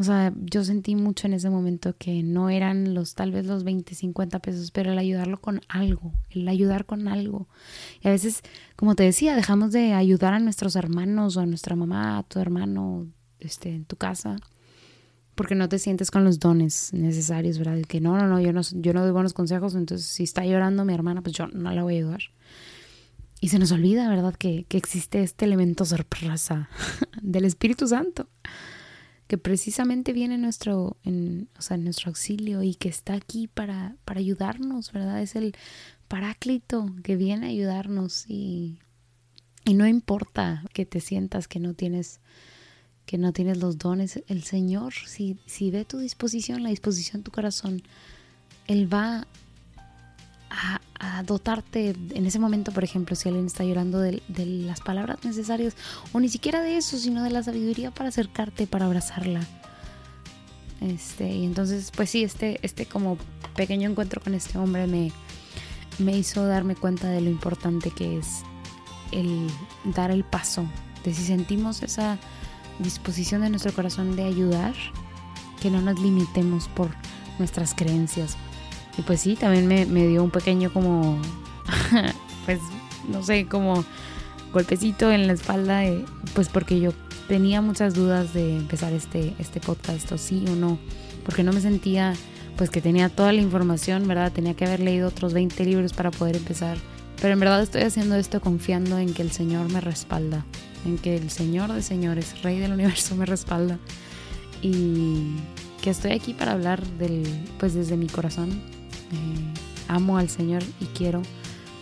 o 0.00 0.02
sea, 0.02 0.32
yo 0.34 0.64
sentí 0.64 0.96
mucho 0.96 1.26
en 1.26 1.34
ese 1.34 1.50
momento 1.50 1.94
que 1.98 2.22
no 2.22 2.48
eran 2.48 2.94
los 2.94 3.14
tal 3.14 3.32
vez 3.32 3.44
los 3.44 3.64
20, 3.64 3.94
50 3.94 4.38
pesos, 4.38 4.70
pero 4.70 4.92
el 4.92 4.98
ayudarlo 4.98 5.38
con 5.38 5.60
algo, 5.68 6.14
el 6.30 6.48
ayudar 6.48 6.86
con 6.86 7.06
algo. 7.06 7.48
Y 8.00 8.08
a 8.08 8.10
veces, 8.10 8.40
como 8.76 8.94
te 8.94 9.02
decía, 9.02 9.36
dejamos 9.36 9.72
de 9.72 9.92
ayudar 9.92 10.32
a 10.32 10.38
nuestros 10.38 10.74
hermanos 10.74 11.36
o 11.36 11.40
a 11.40 11.46
nuestra 11.46 11.76
mamá, 11.76 12.16
a 12.16 12.22
tu 12.22 12.38
hermano, 12.38 13.08
este, 13.40 13.74
en 13.74 13.84
tu 13.84 13.96
casa, 13.96 14.38
porque 15.34 15.54
no 15.54 15.68
te 15.68 15.78
sientes 15.78 16.10
con 16.10 16.24
los 16.24 16.38
dones 16.38 16.94
necesarios, 16.94 17.58
¿verdad? 17.58 17.82
Que 17.86 18.00
no, 18.00 18.16
no, 18.16 18.26
no, 18.26 18.40
yo 18.40 18.54
no, 18.54 18.62
yo 18.62 18.94
no 18.94 19.02
doy 19.02 19.12
buenos 19.12 19.34
consejos, 19.34 19.74
entonces 19.74 20.06
si 20.06 20.22
está 20.22 20.46
llorando 20.46 20.86
mi 20.86 20.94
hermana, 20.94 21.20
pues 21.20 21.36
yo 21.36 21.46
no 21.48 21.72
la 21.72 21.82
voy 21.82 21.96
a 21.96 21.98
ayudar. 21.98 22.22
Y 23.42 23.48
se 23.48 23.58
nos 23.58 23.70
olvida, 23.70 24.08
¿verdad? 24.08 24.34
Que, 24.34 24.64
que 24.66 24.78
existe 24.78 25.22
este 25.22 25.44
elemento 25.44 25.84
sorpresa 25.84 26.70
del 27.20 27.44
Espíritu 27.44 27.86
Santo 27.86 28.30
que 29.30 29.38
precisamente 29.38 30.12
viene 30.12 30.34
en 30.34 30.42
nuestro, 30.42 30.96
o 31.56 31.62
sea, 31.62 31.76
nuestro 31.76 32.08
auxilio 32.08 32.64
y 32.64 32.74
que 32.74 32.88
está 32.88 33.14
aquí 33.14 33.46
para, 33.46 33.94
para 34.04 34.18
ayudarnos, 34.18 34.90
¿verdad? 34.90 35.22
Es 35.22 35.36
el 35.36 35.54
paráclito 36.08 36.92
que 37.04 37.14
viene 37.14 37.46
a 37.46 37.50
ayudarnos 37.50 38.24
y, 38.26 38.80
y 39.64 39.74
no 39.74 39.86
importa 39.86 40.64
que 40.72 40.84
te 40.84 40.98
sientas 41.00 41.46
que 41.46 41.60
no 41.60 41.74
tienes 41.74 42.18
que 43.06 43.18
no 43.18 43.32
tienes 43.32 43.58
los 43.58 43.78
dones, 43.78 44.20
el 44.26 44.42
Señor, 44.42 44.94
si, 45.06 45.38
si 45.46 45.70
ve 45.70 45.84
tu 45.84 45.98
disposición, 45.98 46.64
la 46.64 46.70
disposición 46.70 47.20
de 47.20 47.26
tu 47.26 47.30
corazón, 47.30 47.84
Él 48.66 48.92
va 48.92 49.28
a, 50.50 50.80
dotarte 51.24 51.90
en 51.90 52.26
ese 52.26 52.38
momento, 52.38 52.72
por 52.72 52.82
ejemplo, 52.82 53.14
si 53.14 53.28
alguien 53.28 53.46
está 53.46 53.62
llorando 53.62 54.00
de, 54.00 54.22
de, 54.28 54.46
las 54.46 54.80
palabras 54.80 55.18
necesarias, 55.22 55.76
o 56.12 56.20
ni 56.20 56.28
siquiera 56.28 56.60
de 56.62 56.76
eso, 56.76 56.98
sino 56.98 57.22
de 57.22 57.30
la 57.30 57.42
sabiduría 57.42 57.90
para 57.90 58.08
acercarte, 58.08 58.66
para 58.66 58.86
abrazarla. 58.86 59.40
Este, 60.80 61.28
y 61.28 61.44
entonces, 61.44 61.92
pues 61.94 62.10
sí, 62.10 62.24
este, 62.24 62.58
este 62.62 62.86
como 62.86 63.18
pequeño 63.54 63.88
encuentro 63.90 64.20
con 64.22 64.34
este 64.34 64.56
hombre 64.58 64.86
me, 64.86 65.12
me 65.98 66.16
hizo 66.16 66.46
darme 66.46 66.74
cuenta 66.74 67.08
de 67.08 67.20
lo 67.20 67.28
importante 67.28 67.90
que 67.90 68.18
es 68.18 68.42
el 69.12 69.46
dar 69.84 70.10
el 70.10 70.24
paso, 70.24 70.64
de 71.04 71.12
si 71.12 71.24
sentimos 71.24 71.82
esa 71.82 72.18
disposición 72.78 73.42
de 73.42 73.50
nuestro 73.50 73.72
corazón 73.72 74.16
de 74.16 74.24
ayudar, 74.24 74.74
que 75.60 75.70
no 75.70 75.82
nos 75.82 76.00
limitemos 76.00 76.68
por 76.68 76.90
nuestras 77.38 77.74
creencias, 77.74 78.36
y 79.00 79.02
pues 79.02 79.22
sí, 79.22 79.34
también 79.34 79.66
me, 79.66 79.86
me 79.86 80.06
dio 80.06 80.22
un 80.22 80.30
pequeño 80.30 80.70
como, 80.70 81.18
pues 82.44 82.58
no 83.08 83.22
sé, 83.22 83.46
como 83.46 83.82
golpecito 84.52 85.10
en 85.10 85.26
la 85.26 85.32
espalda, 85.32 85.78
de, 85.78 86.04
pues 86.34 86.50
porque 86.50 86.80
yo 86.80 86.92
tenía 87.26 87.62
muchas 87.62 87.94
dudas 87.94 88.34
de 88.34 88.58
empezar 88.58 88.92
este, 88.92 89.34
este 89.38 89.58
podcast, 89.58 90.12
o 90.12 90.18
sí 90.18 90.44
o 90.50 90.54
no, 90.54 90.78
porque 91.24 91.42
no 91.42 91.52
me 91.54 91.62
sentía 91.62 92.12
pues 92.58 92.68
que 92.68 92.82
tenía 92.82 93.08
toda 93.08 93.32
la 93.32 93.40
información, 93.40 94.06
¿verdad? 94.06 94.32
Tenía 94.32 94.52
que 94.52 94.66
haber 94.66 94.80
leído 94.80 95.08
otros 95.08 95.32
20 95.32 95.64
libros 95.64 95.94
para 95.94 96.10
poder 96.10 96.36
empezar. 96.36 96.76
Pero 97.22 97.32
en 97.32 97.40
verdad 97.40 97.62
estoy 97.62 97.82
haciendo 97.82 98.16
esto 98.16 98.42
confiando 98.42 98.98
en 98.98 99.14
que 99.14 99.22
el 99.22 99.30
Señor 99.30 99.72
me 99.72 99.80
respalda, 99.80 100.44
en 100.84 100.98
que 100.98 101.16
el 101.16 101.30
Señor 101.30 101.72
de 101.72 101.80
señores, 101.80 102.42
Rey 102.42 102.58
del 102.58 102.72
universo 102.72 103.16
me 103.16 103.24
respalda 103.24 103.78
y 104.60 105.36
que 105.80 105.90
estoy 105.90 106.12
aquí 106.12 106.34
para 106.34 106.52
hablar 106.52 106.84
del, 106.98 107.22
pues 107.58 107.72
desde 107.72 107.96
mi 107.96 108.08
corazón, 108.08 108.60
eh, 109.12 109.54
amo 109.88 110.18
al 110.18 110.28
Señor 110.28 110.62
y 110.80 110.86
quiero 110.86 111.22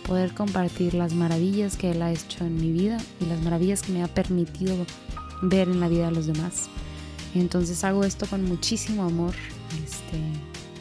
poder 0.05 0.33
compartir 0.33 0.95
las 0.95 1.13
maravillas 1.13 1.77
que 1.77 1.91
Él 1.91 2.01
ha 2.01 2.11
hecho 2.11 2.43
en 2.43 2.55
mi 2.55 2.71
vida 2.71 2.97
y 3.21 3.25
las 3.25 3.41
maravillas 3.41 3.81
que 3.81 3.91
me 3.91 4.03
ha 4.03 4.07
permitido 4.07 4.75
ver 5.41 5.69
en 5.69 5.79
la 5.79 5.87
vida 5.87 6.07
de 6.07 6.11
los 6.11 6.25
demás. 6.25 6.69
Entonces 7.35 7.83
hago 7.83 8.03
esto 8.03 8.25
con 8.25 8.43
muchísimo 8.43 9.03
amor. 9.03 9.35
Este, 9.83 10.19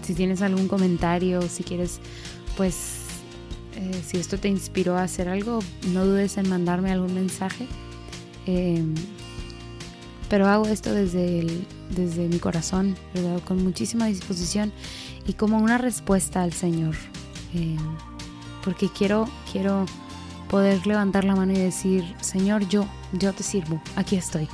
si 0.03 0.15
tienes 0.15 0.41
algún 0.41 0.69
comentario, 0.69 1.43
si 1.43 1.63
quieres, 1.63 2.01
pues 2.57 3.03
eh, 3.77 4.03
si 4.07 4.17
esto 4.17 4.39
te 4.39 4.49
inspiró 4.49 4.97
a 4.97 5.03
hacer 5.03 5.29
algo, 5.29 5.61
no 5.93 6.07
dudes 6.07 6.39
en 6.39 6.49
mandarme 6.49 6.91
algún 6.91 7.15
mensaje. 7.15 7.67
Em, 8.47 8.95
pero 10.31 10.47
hago 10.47 10.67
esto 10.67 10.93
desde, 10.93 11.47
desde 11.95 12.29
mi 12.29 12.39
corazón, 12.39 12.97
¿verdad? 13.15 13.41
con 13.45 13.63
muchísima 13.63 14.07
disposición 14.07 14.73
y 15.29 15.35
como 15.35 15.59
una 15.59 15.79
respuesta 15.79 16.43
al 16.43 16.53
Señor. 16.53 16.97
Em, 17.55 17.77
porque 18.65 18.89
quiero, 18.89 19.29
quiero 19.53 19.85
poder 20.49 20.87
levantar 20.87 21.25
la 21.25 21.37
mano 21.37 21.53
y 21.53 21.59
decir, 21.59 22.17
Señor, 22.21 22.67
yo, 22.69 22.87
yo 23.13 23.33
te 23.33 23.43
sirvo, 23.43 23.81
aquí 23.95 24.17
estoy. 24.17 24.49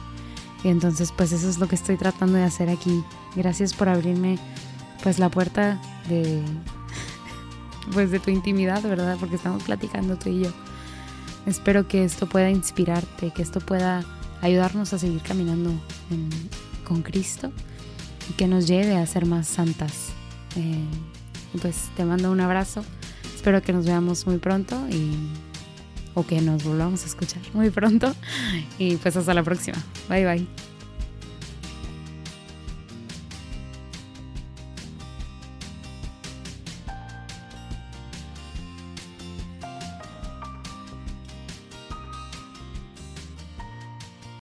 Y 0.64 0.68
entonces 0.68 1.12
pues 1.16 1.32
eso 1.32 1.48
es 1.48 1.58
lo 1.58 1.68
que 1.68 1.76
estoy 1.76 1.96
tratando 1.96 2.36
de 2.36 2.44
hacer 2.44 2.68
aquí. 2.68 3.02
Gracias 3.36 3.72
por 3.72 3.88
abrirme 3.88 4.38
pues 5.02 5.18
la 5.18 5.30
puerta 5.30 5.80
de 6.08 6.42
pues 7.92 8.10
de 8.10 8.18
tu 8.18 8.30
intimidad, 8.30 8.82
¿verdad? 8.82 9.16
Porque 9.20 9.36
estamos 9.36 9.62
platicando 9.62 10.16
tú 10.16 10.30
y 10.30 10.44
yo. 10.44 10.50
Espero 11.46 11.86
que 11.86 12.04
esto 12.04 12.26
pueda 12.26 12.50
inspirarte, 12.50 13.30
que 13.30 13.42
esto 13.42 13.60
pueda 13.60 14.02
ayudarnos 14.40 14.92
a 14.92 14.98
seguir 14.98 15.20
caminando 15.20 15.70
con 16.84 17.02
Cristo 17.02 17.52
y 18.30 18.32
que 18.32 18.48
nos 18.48 18.66
lleve 18.66 18.96
a 18.96 19.06
ser 19.06 19.26
más 19.26 19.46
santas. 19.46 20.03
Eh, 20.56 20.84
pues 21.60 21.90
te 21.96 22.04
mando 22.04 22.30
un 22.30 22.40
abrazo. 22.40 22.84
Espero 23.34 23.62
que 23.62 23.72
nos 23.72 23.86
veamos 23.86 24.26
muy 24.26 24.38
pronto 24.38 24.76
y 24.88 25.12
o 26.14 26.24
que 26.24 26.40
nos 26.40 26.62
volvamos 26.64 27.02
a 27.04 27.06
escuchar 27.06 27.42
muy 27.52 27.70
pronto. 27.70 28.14
Y 28.78 28.96
pues 28.96 29.16
hasta 29.16 29.34
la 29.34 29.42
próxima. 29.42 29.76
Bye 30.08 30.24
bye. 30.24 30.73